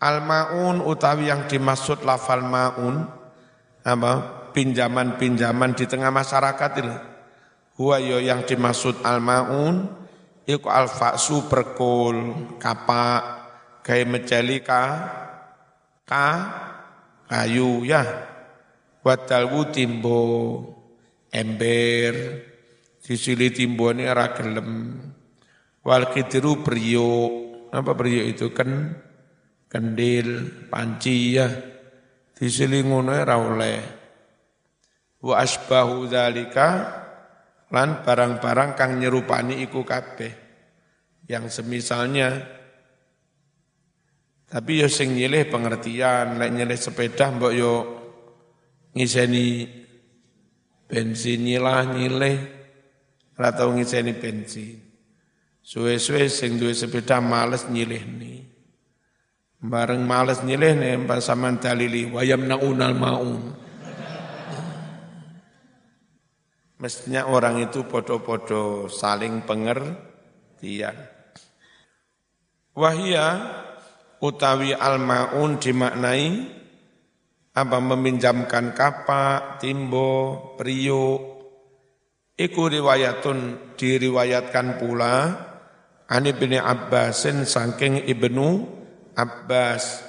al 0.01 0.17
maun 0.21 0.83
utawi 0.83 1.31
yang 1.31 1.47
dimaksud 1.47 2.03
lafal 2.03 2.43
maun 2.43 3.07
apa 3.85 4.34
pinjaman-pinjaman 4.55 5.75
di 5.75 5.83
tengah 5.83 6.15
masyarakat 6.15 6.71
ini. 6.79 6.95
Huwa 7.75 7.99
yo 7.99 8.23
yang 8.23 8.47
dimaksud 8.47 9.03
al 9.03 9.19
maun 9.19 9.83
iku 10.47 10.71
al 10.71 10.87
faksu 10.87 11.51
perkul 11.51 12.47
kapak 12.55 13.21
kayak 13.83 14.07
meceli 14.07 14.63
ka 14.63 14.83
ka 16.07 16.27
kayu 17.27 17.83
ya. 17.83 18.31
Wadalwu 19.03 19.69
timbo 19.69 20.23
ember 21.29 22.41
disili 23.03 23.51
timbo 23.51 23.91
ini 23.91 24.07
ora 24.07 24.31
gelem. 24.33 24.97
Wal 25.85 26.09
apa 26.09 27.91
priyo 27.93 28.23
itu? 28.25 28.49
Kan 28.55 28.97
kendil 29.69 30.49
panci 30.71 31.37
ya. 31.37 31.45
Disili 32.33 32.81
ngono 32.81 33.13
ora 33.13 33.35
wa 35.25 35.41
asbahu 35.41 36.05
dzalika 36.05 36.69
lan 37.73 38.05
barang-barang 38.05 38.77
kang 38.77 39.01
nyerupani 39.01 39.65
iku 39.65 39.81
kabeh 39.81 40.29
yang 41.25 41.49
semisalnya 41.49 42.45
tapi 44.45 44.85
yo 44.85 44.87
sing 44.87 45.17
nyilih 45.17 45.49
pengertian 45.49 46.37
lek 46.37 46.53
nyilih 46.53 46.77
sepeda 46.77 47.33
mbok 47.33 47.53
yo 47.57 47.73
ngiseni 48.93 49.65
bensin 50.85 51.41
nyilah 51.41 51.81
nyilih 51.89 52.37
ora 53.35 53.51
tau 53.51 53.75
ngiseni 53.75 54.15
bensin. 54.15 54.79
Suwe-suwe 55.65 56.29
sing 56.29 56.61
duwe 56.61 56.77
sepeda 56.77 57.17
males 57.19 57.65
nyilih 57.67 58.03
nih. 58.05 58.39
Bareng 59.65 60.05
males 60.05 60.45
nyilih 60.45 60.77
nih 60.77 60.93
mbak 61.03 61.19
sampean 61.25 61.57
dalili 61.57 62.05
wayam 62.13 62.45
naunal 62.45 62.93
maun. 62.93 63.64
Mestinya 66.85 67.25
orang 67.25 67.65
itu 67.65 67.81
podo-podo 67.89 68.85
saling 68.85 69.41
pengertian. 69.41 70.93
Wahia 72.77 73.41
utawi 74.21 74.69
al-maun 74.69 75.57
dimaknai 75.57 76.45
apa 77.57 77.77
meminjamkan 77.81 78.77
kapak, 78.77 79.57
timbo, 79.57 80.53
priuk. 80.61 81.41
Iku 82.37 82.69
riwayatun 82.69 83.73
diriwayatkan 83.73 84.77
pula 84.77 85.33
Ani 86.05 86.37
bin 86.37 86.53
Abbasin 86.53 87.49
saking 87.49 88.05
ibnu 88.05 88.61
Abbas 89.17 90.05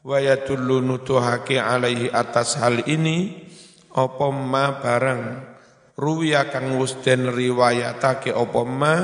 wa 0.00 0.16
yadullu 0.24 0.80
nutuhake 0.80 1.60
alaihi 1.60 2.08
atas 2.08 2.56
hal 2.56 2.80
ini 2.88 3.44
apa 3.92 4.26
ma 4.32 4.80
barang 4.80 5.53
ruwiya 5.98 6.50
kang 6.50 6.78
wis 6.78 6.98
den 7.02 7.30
riwayatake 7.30 8.34
apa 8.34 8.60
ma? 8.66 8.94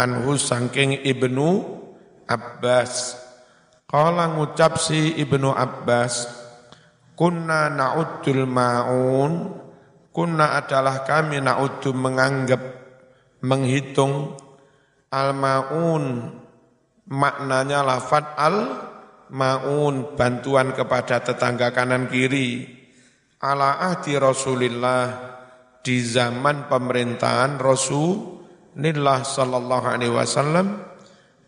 Anhu 0.00 0.36
saking 0.40 1.04
ibnu 1.04 1.80
Abbas. 2.30 3.18
Kala 3.90 4.30
ngucap 4.38 4.78
si 4.78 5.18
Ibnu 5.18 5.50
Abbas, 5.50 6.30
Kunna 7.18 7.68
na'uddul 7.68 8.46
ma'un, 8.46 9.32
kunna 10.14 10.56
adalah 10.56 11.04
kami 11.04 11.42
na'uddu 11.42 11.92
menganggap, 11.92 12.62
menghitung, 13.44 14.40
al-ma'un, 15.12 16.32
maknanya 17.10 17.84
lafad 17.84 18.24
al-ma'un, 18.40 20.16
bantuan 20.16 20.72
kepada 20.72 21.20
tetangga 21.20 21.74
kanan 21.76 22.08
kiri, 22.08 22.64
ala 23.42 23.90
ahdi 23.90 24.16
Rasulillah, 24.16 25.04
di 25.80 26.04
zaman 26.04 26.68
pemerintahan 26.68 27.56
Rasulullah 27.56 29.20
sallallahu 29.24 29.86
alaihi 29.86 30.12
wasallam, 30.12 30.80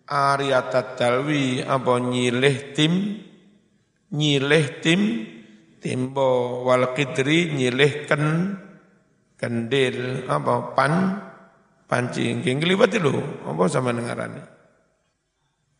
ariatat 0.08 0.96
dalwi 0.96 1.64
apa 1.64 1.92
nyilih 2.00 2.56
tim 2.76 3.22
nyilih 4.12 4.64
tim 4.84 5.00
timbo 5.80 6.62
wal 6.68 6.92
qidri 6.92 7.48
nyilih 7.56 8.04
ken 8.04 8.24
kendil 9.40 10.28
apa 10.28 10.76
pan 10.76 10.92
panci 11.88 12.28
nggih 12.28 12.60
ngliwat 12.60 12.92
lho 13.00 13.16
apa 13.48 13.62
sama 13.72 13.90
dengarane 13.96 14.52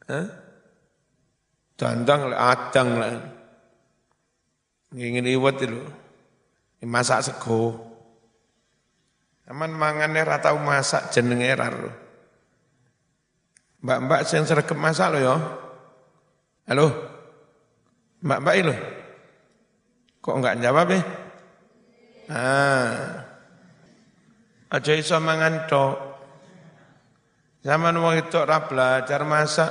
Hah? 0.03 0.27
Dandang 1.79 2.35
adang 2.35 2.89
lah. 2.99 3.15
Ngingin 4.93 5.31
iwat 5.31 5.63
lho. 5.63 5.83
Masak 6.83 7.23
sego. 7.23 7.92
Aman 9.53 9.77
mangannya 9.77 10.25
ratau 10.25 10.57
masak 10.57 11.13
jenenge 11.13 11.53
raro. 11.53 11.93
Mbak-mbak 13.85 14.25
yang 14.33 14.49
sergap 14.49 14.79
masak 14.81 15.13
lo 15.13 15.19
ya. 15.21 15.37
Halo? 16.73 16.87
Mbak-mbak 18.25 18.55
lo? 18.65 18.75
Kok 20.25 20.37
enggak 20.41 20.57
jawab 20.57 20.89
ya? 20.89 21.01
Ah. 22.33 22.97
Aja 24.73 24.93
iso 24.97 25.21
mangan 25.21 25.69
tok. 25.69 26.01
Zaman 27.61 28.01
wong 28.01 28.25
itu 28.25 28.41
ora 28.41 28.65
belajar 28.65 29.21
masak. 29.29 29.69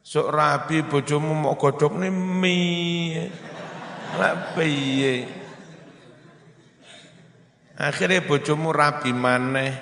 Sok 0.00 0.32
rabi 0.32 0.80
bojomu 0.80 1.36
mau 1.36 1.60
godhok 1.60 1.92
mie. 1.92 3.28
Lah 4.16 4.56
piye? 4.56 5.37
Akhirnya 7.78 8.26
bojomu 8.26 8.74
rabi 8.74 9.14
maneh. 9.14 9.72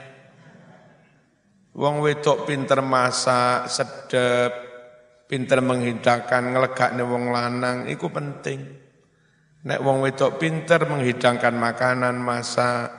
Wong 1.77 2.05
wedok 2.05 2.45
pinter 2.45 2.85
masak, 2.85 3.73
sedep, 3.73 4.53
pinter 5.29 5.65
menghidangkan, 5.65 6.53
ngelegakne 6.53 7.05
wong 7.05 7.33
lanang, 7.33 7.89
itu 7.89 8.09
penting. 8.13 8.61
Nek 9.65 9.81
wong 9.81 10.05
wedok 10.05 10.37
pinter 10.37 10.85
menghidangkan 10.89 11.57
makanan, 11.57 12.17
masak, 12.21 12.93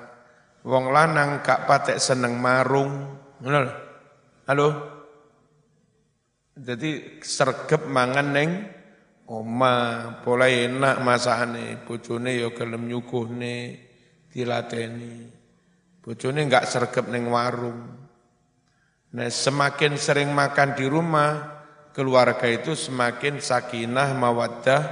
wong 0.65 0.89
lanang 0.89 1.45
gak 1.45 1.69
patek 1.69 2.01
seneng 2.01 2.37
marung. 2.37 3.17
Ngono 3.41 3.59
Halo? 4.47 4.67
Jadi 6.57 7.21
sergep 7.21 7.85
mangan 7.85 8.33
neng 8.33 8.49
oma, 9.29 9.75
pola 10.25 10.49
enak 10.49 11.05
masakane, 11.05 11.85
bojone 11.85 12.31
ya 12.33 12.49
gelem 12.49 12.89
nyuguhne, 12.89 13.86
dilateni. 14.37 15.33
Bojone 16.05 16.45
enggak 16.45 16.69
sergep 16.69 17.09
neng 17.09 17.33
warung. 17.33 17.81
Nah, 19.17 19.25
semakin 19.33 19.97
sering 19.97 20.29
makan 20.29 20.77
di 20.77 20.85
rumah, 20.85 21.57
keluarga 21.89 22.45
itu 22.45 22.77
semakin 22.77 23.41
sakinah, 23.41 24.13
mawaddah, 24.13 24.83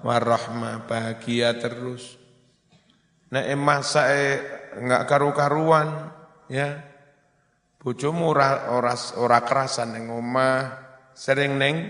warahmah, 0.00 0.88
bahagia 0.88 1.52
terus. 1.60 2.16
Nah, 3.28 3.44
emah 3.44 3.84
saya 3.84 4.40
enggak 4.80 5.04
karu-karuan, 5.04 6.08
ya. 6.48 6.88
Bojomu 7.80 8.32
ora 8.32 8.76
ora 8.76 8.92
ora 9.16 9.40
kerasan 9.40 9.96
ning 9.96 10.12
omah, 10.12 10.60
sering 11.16 11.56
neng 11.56 11.88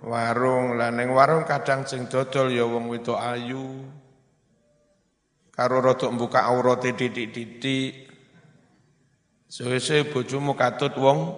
warung. 0.00 0.80
Lah 0.80 0.88
neng 0.88 1.12
warung 1.12 1.44
kadang 1.44 1.84
sing 1.84 2.08
dodol 2.08 2.48
ya 2.48 2.64
wong 2.64 2.88
wedok 2.88 3.20
ayu. 3.20 3.99
Karo 5.60 5.84
rodok 5.84 6.16
mbuka 6.16 6.48
aurate 6.48 6.96
titik-titik. 6.96 8.08
Suwe-suwe 9.44 10.08
bojomu 10.08 10.56
katut 10.56 10.96
wong 10.96 11.36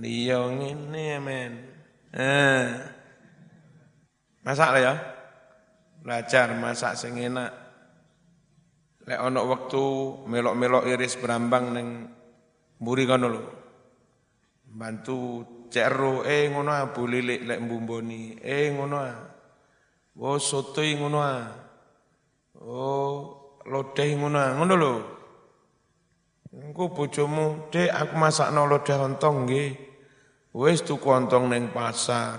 liya 0.00 0.40
ngene 0.48 1.20
men. 1.20 1.52
Eh. 2.16 2.64
Masak 4.40 4.72
lah 4.72 4.80
ya. 4.80 4.94
Belajar 6.00 6.56
masak 6.56 6.96
sing 6.96 7.20
enak. 7.20 7.52
Lek 9.04 9.20
ana 9.20 9.44
wektu 9.44 9.84
melok-melok 10.24 10.88
iris 10.88 11.20
berambang 11.20 11.76
ning 11.76 12.08
mburi 12.80 13.04
kono 13.04 13.26
lho. 13.28 13.44
Bantu 14.64 15.44
cero 15.68 16.24
eh 16.24 16.48
ngono 16.48 16.72
ah 16.72 16.88
bu 16.88 17.04
lilik 17.04 17.44
lek 17.44 17.60
mbumboni. 17.60 18.40
Eh 18.40 18.72
ngono 18.72 18.96
ah. 18.96 19.20
Oh 20.16 20.40
soto 20.40 20.80
ngono 20.80 21.20
ah. 21.20 21.52
Oh 22.56 23.41
lodeh 23.66 24.08
ngono. 24.18 24.38
Ngono 24.58 24.74
lho. 24.78 24.94
Engko 26.52 26.92
bojomu, 26.92 27.72
"Dek, 27.72 27.88
aku 27.88 28.14
masakno 28.20 28.68
lodeh 28.68 28.98
ontong 29.00 29.48
nggih." 29.48 29.72
Wis 30.52 30.84
tuku 30.84 31.08
ontong 31.08 31.48
ning 31.48 31.72
pasar. 31.72 32.36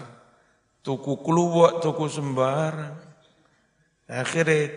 Tuku 0.85 1.17
kluwek, 1.25 1.81
tuku 1.81 2.05
sembarang. 2.05 2.93
Akhirnya, 4.05 4.69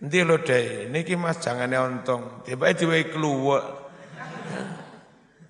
nanti 0.00 0.18
lodeh, 0.24 0.88
niki 0.88 1.12
Mas 1.18 1.42
jangane 1.42 1.76
ontong, 1.76 2.48
tiba 2.48 2.72
diwehi 2.72 3.12
kluwek. 3.12 3.64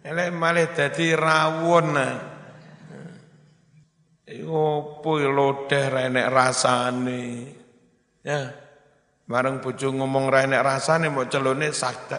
Elek 0.02 0.34
malih 0.34 0.72
dadi 0.74 1.12
rawon. 1.14 1.94
Opo 4.48 5.10
lodeh 5.20 5.84
renek 5.92 6.26
rasane. 6.32 7.22
Ya. 8.24 8.67
Bareng 9.28 9.60
bojo 9.60 9.92
ngomong 9.92 10.32
renek 10.32 10.64
rasane 10.64 11.12
mau 11.12 11.28
celone 11.28 11.68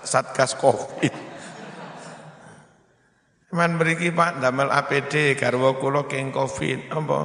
satgas 0.06 0.54
Covid. 0.54 1.10
Man 3.50 3.82
beriki 3.82 4.14
Pak 4.14 4.38
damel 4.38 4.70
APD 4.70 5.34
garwa 5.34 5.74
kula 5.82 6.06
keng 6.06 6.30
Covid 6.30 6.94
apa 6.94 7.20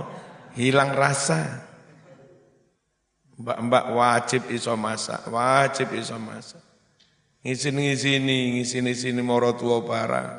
hilang 0.56 0.96
rasa. 0.96 1.68
Mbak-mbak 3.34 3.84
wajib 3.92 4.42
iso 4.48 4.72
masak, 4.72 5.28
wajib 5.28 5.92
iso 5.92 6.16
masak. 6.16 6.64
Ngisin-ngisini, 7.44 8.56
ngisin-ngisini 8.56 9.20
moro 9.20 9.52
tua 9.52 9.84
barang. 9.84 10.32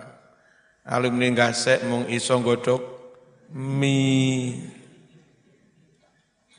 Alumni 0.89 1.29
gasek 1.37 1.85
mung 1.85 2.09
iso 2.09 2.33
godok 2.41 2.81
mie. 3.53 4.57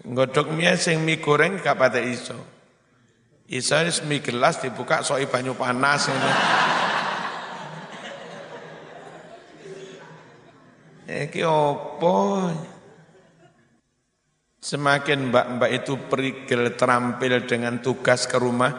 Godok 0.07 0.55
mie 0.55 0.78
sing 0.78 1.03
mie 1.03 1.18
goreng 1.18 1.59
gak 1.59 1.82
iso. 2.07 2.55
Iso 3.47 3.78
mie 4.11 4.18
gelas 4.18 4.59
dibuka 4.59 5.07
soi 5.07 5.30
banyu 5.30 5.55
panas 5.55 6.11
ini. 6.11 6.30
Iki 11.07 11.47
opo? 11.47 12.51
Semakin 14.59 15.30
mbak-mbak 15.30 15.70
itu 15.70 15.94
perigel 16.11 16.74
terampil 16.74 17.47
dengan 17.47 17.78
tugas 17.78 18.26
ke 18.26 18.34
rumah 18.34 18.74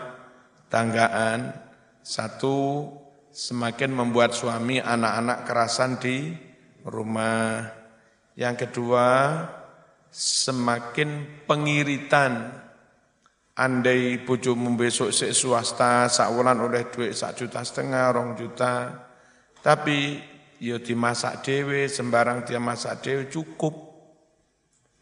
tanggaan, 0.67 1.55
satu 2.03 2.91
semakin 3.31 3.95
membuat 3.95 4.35
suami 4.35 4.83
anak-anak 4.83 5.47
kerasan 5.47 5.95
di 5.95 6.35
rumah. 6.83 7.71
Yang 8.35 8.67
kedua, 8.67 9.07
semakin 10.11 11.39
pengiritan. 11.47 12.66
Andai 13.57 14.21
bojomu 14.21 14.77
besok 14.77 15.09
si 15.09 15.33
swasta, 15.33 16.05
sakwulan 16.05 16.61
oleh 16.61 16.93
duit 16.93 17.17
sak 17.17 17.41
juta 17.41 17.65
setengah, 17.65 18.13
rong 18.13 18.37
juta. 18.37 18.93
Tapi 19.65 20.21
yo 20.61 20.77
dimasak 20.77 21.41
dewe, 21.41 21.89
sembarang 21.89 22.45
dia 22.45 22.61
masak 22.61 23.01
dewe 23.01 23.25
cukup 23.25 23.87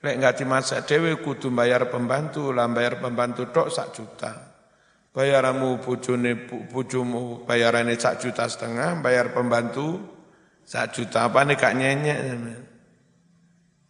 Lek 0.06 0.22
nggak 0.22 0.38
dimasak 0.38 0.86
dewe 0.86 1.18
kudu 1.18 1.50
bayar 1.50 1.90
pembantu, 1.90 2.54
lah 2.54 2.70
bayar 2.70 3.02
pembantu 3.02 3.50
tok 3.50 3.74
sak 3.74 3.90
juta. 3.98 4.54
Bayaramu 5.10 5.82
bojone 5.82 6.46
bojomu 6.70 7.42
bayarane 7.42 7.98
sak 7.98 8.22
juta 8.22 8.46
setengah, 8.46 9.02
bayar 9.02 9.34
pembantu 9.34 9.98
sak 10.62 10.94
juta 10.94 11.26
apa 11.26 11.42
nih 11.42 11.58
kak 11.58 11.74
nyenyek. 11.74 12.20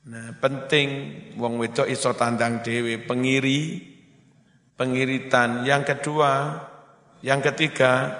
Nah, 0.06 0.38
penting 0.40 0.88
wong 1.36 1.60
wedok 1.60 1.92
iso 1.92 2.16
tandang 2.16 2.64
dewe 2.64 2.96
pengiri 3.04 3.92
pengiritan. 4.76 5.64
Yang 5.64 5.96
kedua, 5.96 6.32
yang 7.24 7.40
ketiga 7.42 8.12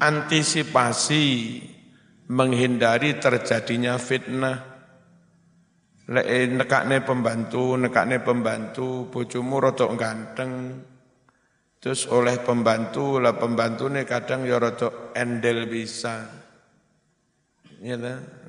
antisipasi 0.00 1.24
menghindari 2.30 3.18
terjadinya 3.18 3.98
fitnah 3.98 4.70
eh, 6.18 6.46
nekakne 6.50 7.06
pembantu, 7.06 7.78
nekakne 7.78 8.18
pembantu, 8.22 9.06
bojomu 9.06 9.62
rada 9.62 9.86
ganteng. 9.94 10.52
Terus 11.80 12.04
oleh 12.12 12.36
pembantu, 12.44 13.16
lah 13.22 13.40
pembantu 13.40 13.88
nih 13.88 14.04
kadang 14.04 14.44
ya 14.44 14.60
rada 14.60 15.14
endel 15.16 15.64
bisa. 15.64 16.28
Ya? 17.80 17.96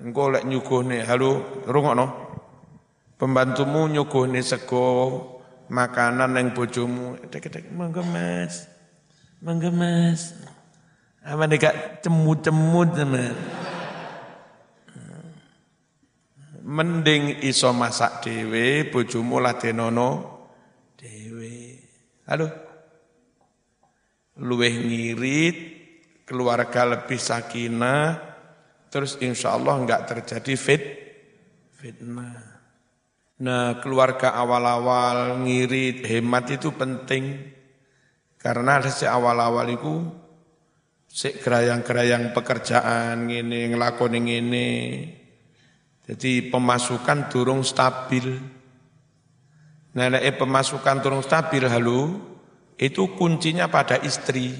Engko 0.04 0.36
lek 0.36 0.44
nyuguhne, 0.44 1.08
halo, 1.08 1.64
rungokno. 1.64 2.08
Pembantumu 3.16 3.88
nyuguhne 3.88 4.44
sego 4.44 4.84
makanan 5.72 6.36
yang 6.36 6.52
bojomu, 6.52 7.16
tek-tek 7.32 7.72
monggo 7.72 8.04
Mas. 8.04 8.68
Monggo 9.40 9.72
Mas. 9.72 10.36
Apa 11.24 11.48
nek 11.48 12.04
cemut-cemut 12.04 12.92
teman 12.92 13.32
mending 16.62 17.42
iso 17.42 17.74
masak 17.74 18.26
dhewe 18.26 18.90
bojomu 18.92 19.40
ladenono 19.42 20.10
dhewe. 21.00 21.80
Halo? 22.30 22.48
Luweh 24.42 24.74
ngirit 24.74 25.58
keluarga 26.26 26.88
lebih 26.88 27.20
sakinah 27.20 28.18
terus 28.88 29.20
insya 29.20 29.54
Allah 29.56 29.78
enggak 29.78 30.08
terjadi 30.10 30.54
fit 30.56 30.84
fitnah 31.76 32.51
nah 33.42 33.82
keluarga 33.82 34.38
awal-awal 34.38 35.42
ngirit 35.42 36.06
hemat 36.06 36.46
itu 36.54 36.70
penting 36.78 37.42
karena 38.38 38.78
si 38.86 39.10
awal-awal 39.10 39.66
itu 39.74 40.06
si 41.10 41.34
gerayang-gerayang 41.34 42.38
pekerjaan 42.38 43.26
ini 43.26 43.74
ngelakoni 43.74 44.20
ini 44.22 44.70
jadi 46.12 46.52
pemasukan 46.52 47.32
durung 47.32 47.64
stabil. 47.64 48.36
Nah, 49.96 50.08
eh, 50.20 50.36
pemasukan 50.36 51.00
durung 51.00 51.24
stabil 51.24 51.64
halu, 51.64 52.20
itu 52.76 53.16
kuncinya 53.16 53.72
pada 53.72 53.96
istri. 54.04 54.52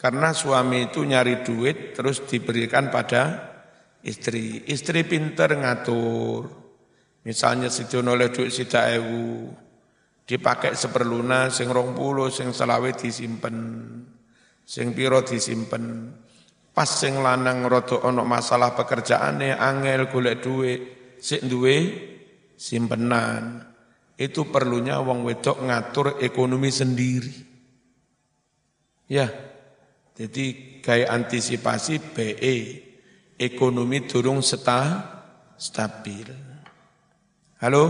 Karena 0.00 0.32
suami 0.32 0.92
itu 0.92 1.04
nyari 1.04 1.44
duit 1.44 1.92
terus 1.92 2.24
diberikan 2.24 2.88
pada 2.88 3.52
istri. 4.00 4.64
Istri 4.64 5.04
pinter 5.04 5.56
ngatur. 5.60 6.65
Misalnya 7.26 7.66
si 7.66 7.82
oleh 7.90 8.30
duit 8.30 8.54
sida 8.54 8.86
ewu, 8.94 9.50
dipakai 10.22 10.78
seperluna, 10.78 11.50
sing 11.50 11.66
rong 11.66 11.90
puluh, 11.90 12.30
sing 12.30 12.54
selawe 12.54 12.86
disimpen, 12.94 13.58
sing 14.62 14.94
piro 14.94 15.26
disimpen. 15.26 16.14
Pas 16.70 16.86
sing 16.86 17.18
lanang 17.18 17.66
rada 17.66 17.98
ana 18.06 18.22
masalah 18.22 18.78
pekerjaane 18.78 19.58
angel 19.58 20.06
golek 20.06 20.38
duit, 20.38 20.80
sik 21.18 21.42
duwe 21.50 21.76
simpenan. 22.54 23.74
Itu 24.14 24.46
perlunya 24.46 25.02
wong 25.02 25.26
wedok 25.26 25.66
ngatur 25.66 26.06
ekonomi 26.22 26.70
sendiri. 26.70 27.34
Ya. 29.10 29.26
Jadi 30.16 30.80
kayak 30.80 31.12
antisipasi 31.12 32.00
BE 32.00 32.56
ekonomi 33.36 34.08
durung 34.08 34.40
seta 34.40 35.04
stabil. 35.60 36.45
Halo? 37.56 37.84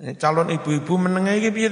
Eh, 0.00 0.16
calon 0.16 0.48
ibu-ibu 0.48 0.96
menengah 0.96 1.36
iki 1.36 1.52
piye 1.52 1.68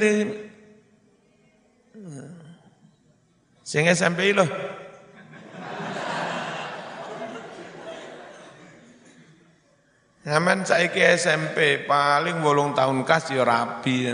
Sing 3.65 3.89
SMP 3.89 4.37
loh. 4.37 4.51
Zaman 10.21 10.69
saiki 10.69 11.01
SMP 11.17 11.89
paling 11.89 12.45
bolong 12.45 12.77
tahun 12.77 13.09
kas 13.09 13.33
ya 13.33 13.41
rabi. 13.41 14.13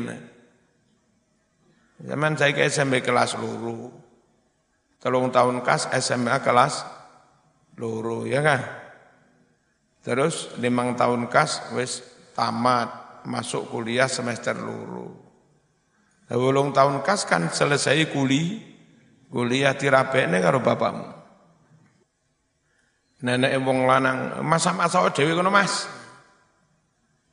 Zaman 1.98 2.38
saiki 2.38 2.62
SMP 2.70 3.02
kelas 3.02 3.34
luru. 3.34 3.90
Telung 5.02 5.34
tahun 5.34 5.66
kas 5.66 5.90
SMA 5.98 6.38
kelas 6.46 6.86
luru 7.74 8.22
ya 8.22 8.38
kan. 8.38 8.62
Terus 10.06 10.54
limang 10.62 10.94
tahun 10.94 11.26
kas 11.26 11.74
wis 11.74 12.15
tamat 12.36 13.24
masuk 13.24 13.72
kuliah 13.72 14.06
semester 14.12 14.52
luru. 14.52 15.08
Bolong 16.28 16.76
tahun 16.76 17.00
kas 17.00 17.24
kan 17.24 17.48
selesai 17.48 18.12
kuliah 18.12 18.76
kuliah 19.30 19.74
tirabekne 19.74 20.38
karo 20.38 20.60
bapakmu. 20.60 21.16
Nenek 23.16 23.56
wong 23.64 23.88
lanang 23.88 24.44
masa-masa 24.44 25.00
dhewe 25.08 25.32
kono 25.32 25.48
Mas. 25.48 25.88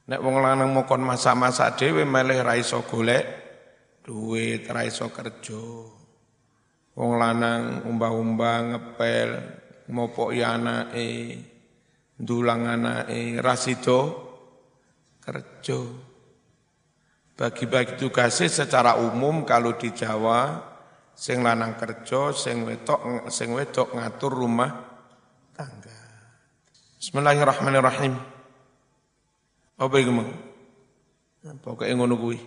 Nek 0.08 0.20
wong 0.24 0.40
lanang 0.40 0.72
mokon 0.72 1.04
masa-masa 1.04 1.76
dhewe 1.76 2.08
melih 2.08 2.40
ra 2.40 2.56
iso 2.56 2.88
golek 2.88 3.24
duit, 4.04 4.64
ra 4.72 4.88
iso 4.88 5.12
kerja. 5.12 5.64
Wong 6.94 7.12
lanang 7.20 7.84
umbah-umbah 7.84 8.58
ngepel 8.72 9.30
ngopoki 9.92 10.40
anake, 10.40 11.10
ndulang 12.20 12.64
anake, 12.64 13.44
ra 13.44 13.56
sida 13.60 14.02
kerja. 15.24 15.80
Bagi-bagi 17.34 17.98
tugasnya 17.98 18.46
secara 18.52 19.00
umum 19.00 19.42
kalau 19.48 19.74
di 19.80 19.90
Jawa 19.96 20.62
sing 21.16 21.42
lanang 21.42 21.80
kerja, 21.80 22.36
sing 22.36 22.68
wedok 22.68 23.32
sing 23.34 23.56
wedok 23.56 23.96
ngatur 23.96 24.36
rumah 24.36 24.70
tangga. 25.56 25.98
Bismillahirrahmanirrahim. 27.02 28.14
Apa 29.82 29.96
iku 29.98 30.12
mau? 30.14 30.30
Pokoke 31.60 31.90
ngono 31.92 32.16
kuwi. 32.16 32.40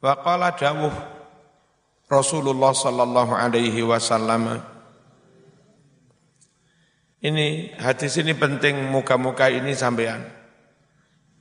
Wa 0.00 0.14
qala 0.22 0.54
dawuh 0.54 0.94
Rasulullah 2.08 2.72
sallallahu 2.72 3.32
alaihi 3.32 3.80
wasallam 3.84 4.60
Ini 7.24 7.72
hadis 7.80 8.20
ini 8.20 8.36
penting 8.36 8.92
muka-muka 8.92 9.48
ini 9.48 9.72
sampean. 9.72 10.43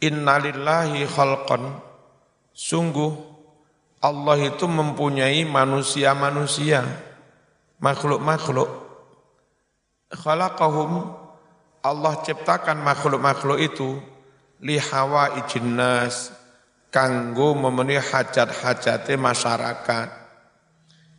Innalillahi 0.04 1.08
khalqan. 1.08 1.80
Sungguh 2.52 3.12
Allah 4.04 4.38
itu 4.44 4.68
mempunyai 4.68 5.48
manusia-manusia, 5.48 6.84
makhluk-makhluk. 7.80 8.68
Khalaqahum 10.12 11.16
Allah 11.84 12.14
ciptakan 12.20 12.84
makhluk-makhluk 12.84 13.60
itu 13.64 14.04
lihawa 14.60 15.40
ijinnas 15.44 16.36
kanggo 16.92 17.56
memenuhi 17.56 18.00
hajat-hajatnya 18.00 19.16
masyarakat. 19.16 20.08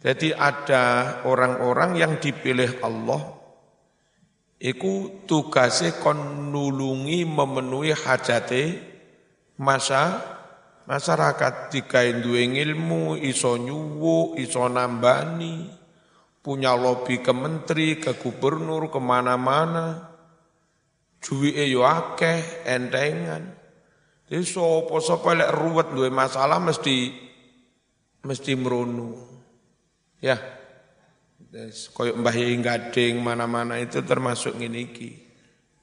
Jadi 0.04 0.36
ada 0.36 1.18
orang-orang 1.24 1.96
yang 1.96 2.20
dipilih 2.20 2.84
Allah 2.84 3.43
iku 4.58 5.24
tugasnya 5.26 5.98
kon 5.98 6.50
nulungi 6.50 7.26
memenuhi 7.26 7.94
hajate 7.94 8.78
masa 9.58 10.22
masyarakat. 10.86 11.72
Dikai 11.72 12.22
duwe 12.22 12.46
ilmu 12.48 13.18
iso 13.18 13.56
nyuwu 13.56 14.38
iso 14.38 14.66
nambani 14.68 15.68
punya 16.44 16.76
lobby 16.76 17.24
ke 17.24 17.32
menteri 17.32 17.96
ke 17.98 18.14
gubernur 18.16 18.92
ke 18.92 19.00
mana-mana. 19.00 20.12
Duwike 21.24 21.64
yo 21.72 21.88
akeh 21.88 22.68
entengan. 22.68 23.48
Jadi 24.28 24.44
sopo-sopo 24.44 25.32
lek 25.32 25.52
ruwet 25.52 25.92
duwe 25.92 26.08
masalah 26.08 26.56
mesti 26.60 27.12
mesti 28.24 28.56
merunu 28.56 29.12
ya 30.24 30.40
Koyok 31.94 32.18
Mbah 32.18 32.34
Gading 32.34 33.22
mana-mana 33.22 33.78
itu 33.78 34.02
termasuk 34.02 34.58
ini 34.58 34.90
ki. 34.90 35.10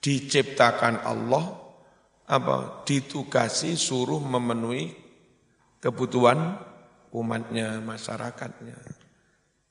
Diciptakan 0.03 1.07
Allah 1.07 1.47
apa 2.27 2.83
ditugasi 2.83 3.79
suruh 3.79 4.19
memenuhi 4.19 4.91
kebutuhan 5.79 6.59
umatnya, 7.15 7.79
masyarakatnya. 7.79 8.75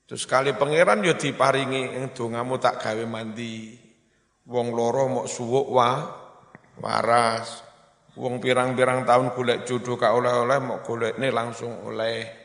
Terus 0.08 0.24
kali 0.24 0.56
pangeran 0.56 1.04
yo 1.04 1.20
diparingi 1.20 1.92
dongamu 2.16 2.56
tak 2.56 2.80
gawe 2.80 3.04
mandi. 3.04 3.76
Wong 4.48 4.72
loro 4.72 5.04
mok 5.20 5.28
suwuk 5.28 5.68
wa 5.68 5.90
waras. 6.80 7.60
Wong 8.16 8.40
pirang-pirang 8.40 9.04
tahun 9.04 9.36
golek 9.36 9.68
jodoh 9.68 10.00
ka 10.00 10.16
oleh-oleh 10.16 10.58
mok 10.64 10.80
golekne 10.80 11.28
langsung 11.28 11.84
oleh. 11.84 12.40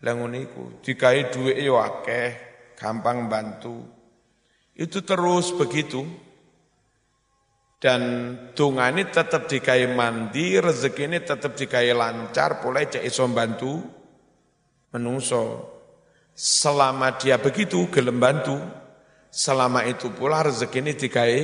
Lah 0.00 0.16
ngono 0.16 0.36
iku, 0.40 0.80
digawe 0.80 1.20
dhuwit 1.28 1.60
akeh 1.60 2.49
gampang 2.80 3.28
bantu. 3.28 3.84
Itu 4.72 5.04
terus 5.04 5.52
begitu. 5.52 6.00
Dan 7.80 8.02
tunga 8.56 8.88
ini 8.92 9.08
tetap 9.08 9.48
dikai 9.48 9.88
mandi, 9.88 10.56
rezeki 10.56 11.02
ini 11.08 11.18
tetap 11.20 11.56
dikai 11.56 11.92
lancar, 11.96 12.60
mulai 12.64 12.88
cek 12.88 13.04
iso 13.04 13.24
bantu 13.28 13.80
menungso. 14.92 15.68
Selama 16.36 17.16
dia 17.16 17.40
begitu, 17.40 17.88
gelem 17.88 18.20
bantu, 18.20 18.56
selama 19.32 19.84
itu 19.88 20.12
pula 20.12 20.44
rezeki 20.44 20.78
ini 20.84 20.92
dikai 20.92 21.36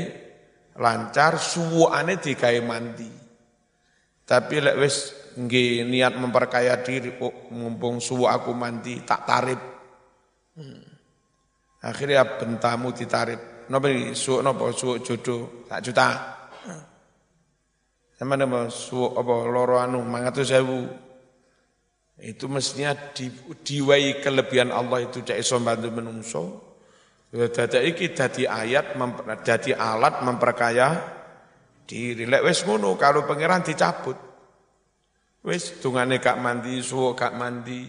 lancar, 0.77 1.41
suwuane 1.41 2.21
dikai 2.21 2.61
mandi. 2.61 3.09
Tapi 4.29 4.55
lek 4.61 4.77
wis 4.77 4.97
nggih 5.41 5.89
niat 5.89 6.21
memperkaya 6.21 6.85
diri, 6.85 7.17
kok 7.17 7.49
mumpung 7.49 7.97
suwu 7.97 8.29
aku 8.29 8.53
mandi, 8.53 9.01
tak 9.09 9.25
tarif. 9.25 9.61
Hmm. 10.53 10.96
Akhirnya 11.87 12.27
bentamu 12.27 12.91
ditarik. 12.91 13.71
Napa 13.71 13.87
iki 13.91 14.15
suwuk 14.15 14.43
napa 14.43 14.71
jodoh 14.75 15.67
tak 15.71 15.81
juta. 15.87 16.35
Sama 18.19 18.35
nama 18.35 18.67
suwuk 18.67 19.15
apa 19.15 19.35
loro 19.47 19.79
anu 19.79 20.03
500.000. 20.03 22.27
Itu 22.27 22.49
mestinya 22.49 22.97
di, 23.13 23.29
diwai 23.61 24.25
kelebihan 24.25 24.73
Allah 24.73 25.05
itu 25.05 25.21
cek 25.23 25.39
iso 25.39 25.61
bantu 25.63 25.89
menungso. 25.95 26.45
Dadi 27.31 27.79
iki 27.87 28.17
dadi 28.17 28.49
ayat 28.49 28.97
dadi 29.45 29.77
alat 29.77 30.25
memperkaya 30.27 30.89
diri. 31.87 32.27
Lek 32.27 32.43
wis 32.51 32.67
ngono 32.67 32.99
kalau 32.99 33.23
pangeran 33.29 33.63
dicabut. 33.63 34.17
Wis 35.47 35.79
dungane 35.79 36.19
gak 36.19 36.43
mandi, 36.43 36.83
suwuk 36.83 37.15
gak 37.15 37.39
mandi. 37.39 37.87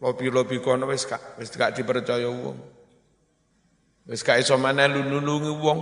Lobi-lobi 0.00 0.56
kono 0.64 0.88
wis 0.88 1.04
gak 1.04 1.36
wis 1.36 1.52
gak 1.52 1.76
dipercaya 1.76 2.30
wong. 2.30 2.79
Wis 4.08 4.24
gak 4.24 4.40
iso 4.40 4.56
maneh 4.56 4.88
nulungi 4.88 5.52
wong. 5.52 5.80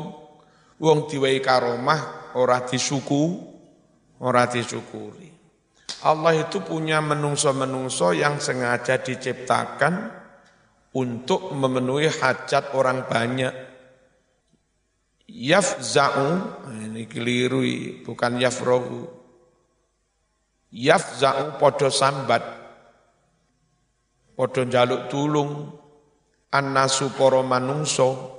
Wong 0.78 1.10
diwehi 1.10 1.42
karomah 1.42 2.34
ora 2.38 2.62
disuku, 2.62 3.22
ora 4.22 4.46
disyukuri. 4.46 5.26
Allah 6.06 6.46
itu 6.46 6.62
punya 6.62 7.02
menungso-menungso 7.02 8.14
yang 8.14 8.38
sengaja 8.38 9.02
diciptakan 9.02 10.14
untuk 10.94 11.50
memenuhi 11.50 12.06
hajat 12.06 12.78
orang 12.78 13.10
banyak. 13.10 13.50
Yafza'u, 15.26 16.28
ini 16.88 17.10
keliru, 17.10 17.66
bukan 18.06 18.38
yafrohu. 18.38 19.10
Yafza'u 20.70 21.58
podo 21.58 21.90
sambat, 21.90 22.44
podo 24.38 24.62
jaluk 24.70 25.10
tulung, 25.10 25.74
annasu 26.53 27.12
para 27.14 27.44
manungso 27.44 28.38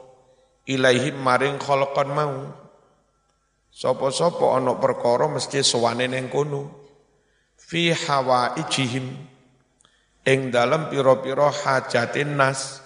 ilaihim 0.66 1.18
maring 1.22 1.58
khalqan 1.62 2.10
mau. 2.14 2.38
Sapa-sapa 3.70 4.58
ana 4.58 4.76
perkara 4.82 5.30
mesti 5.30 5.62
sowane 5.62 6.10
ning 6.10 6.28
kono. 6.28 6.70
Fi 7.56 7.94
hawaijihim 7.94 9.06
ing 10.26 10.40
dalem 10.50 10.90
pira-pira 10.90 11.54
hajatin 11.54 12.34
nas. 12.34 12.82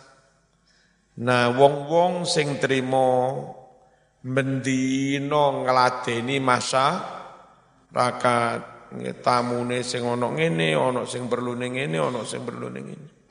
Nah 1.23 1.53
wong-wong 1.55 2.27
sing 2.27 2.59
trima 2.59 3.31
mendina 4.23 5.43
ngladeni 5.63 6.39
masa 6.39 6.99
rakat 7.91 8.73
tamune 9.21 9.83
sing 9.85 10.05
ana 10.07 10.31
ngene 10.31 10.73
ana 10.73 11.03
sing 11.05 11.27
perlu 11.27 11.53
ning 11.53 11.77
ngene 11.77 11.97
ana 11.99 12.21
sing 12.25 12.41
perlu 12.47 12.71
ning 12.71 12.85
ngene 12.91 13.22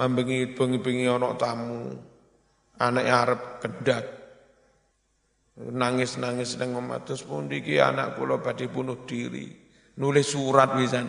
mambengi 0.00 0.56
bengi-bengi 0.56 1.04
ana 1.04 1.36
tamu. 1.36 1.92
Anak 2.80 3.04
arep 3.04 3.42
kedat. 3.60 4.04
Nangis-nangis 5.60 6.56
nang 6.56 6.80
omah. 6.80 7.04
Terus 7.04 7.20
pundi 7.28 7.60
iki 7.60 7.76
anak 7.76 8.16
kula 8.16 8.40
badhe 8.40 8.72
bunuh 8.72 9.04
diri. 9.04 9.52
Nulis 10.00 10.32
surat 10.32 10.72
wisan 10.80 11.04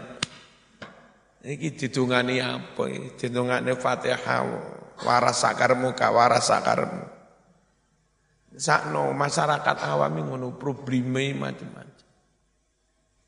iki 1.47 1.71
didungani 1.79 2.43
apa 2.43 3.15
didungane 3.15 3.79
Fatihah. 3.79 4.43
Waras 4.99 5.47
sakarmu 5.47 5.95
ka 5.95 6.11
waras 6.11 6.51
sakarmu 6.51 7.21
sakno 8.55 9.15
masyarakat 9.15 9.77
awam 9.87 10.15
ngono 10.19 10.55
probleme 10.59 11.31
macam-macam. 11.35 11.89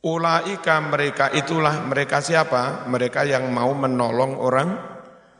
Ulaika 0.03 0.83
mereka 0.83 1.31
itulah 1.31 1.79
mereka 1.87 2.19
siapa? 2.19 2.83
Mereka 2.91 3.23
yang 3.23 3.47
mau 3.55 3.71
menolong 3.71 4.35
orang 4.35 4.69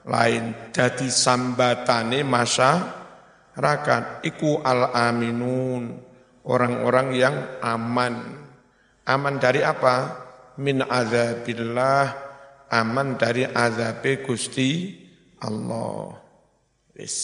lain 0.07 0.71
jadi 0.75 1.07
sambatane 1.07 2.23
masyarakat. 2.27 4.03
Iku 4.27 4.59
al 4.63 4.91
aminun 4.91 5.99
orang-orang 6.47 7.07
yang 7.15 7.35
aman. 7.63 8.43
Aman 9.03 9.35
dari 9.39 9.63
apa? 9.63 10.23
Min 10.59 10.85
azabillah 10.85 12.23
aman 12.73 13.15
dari 13.21 13.45
azab 13.45 14.01
Gusti 14.25 14.97
Allah. 15.41 16.17
Wis 16.97 17.17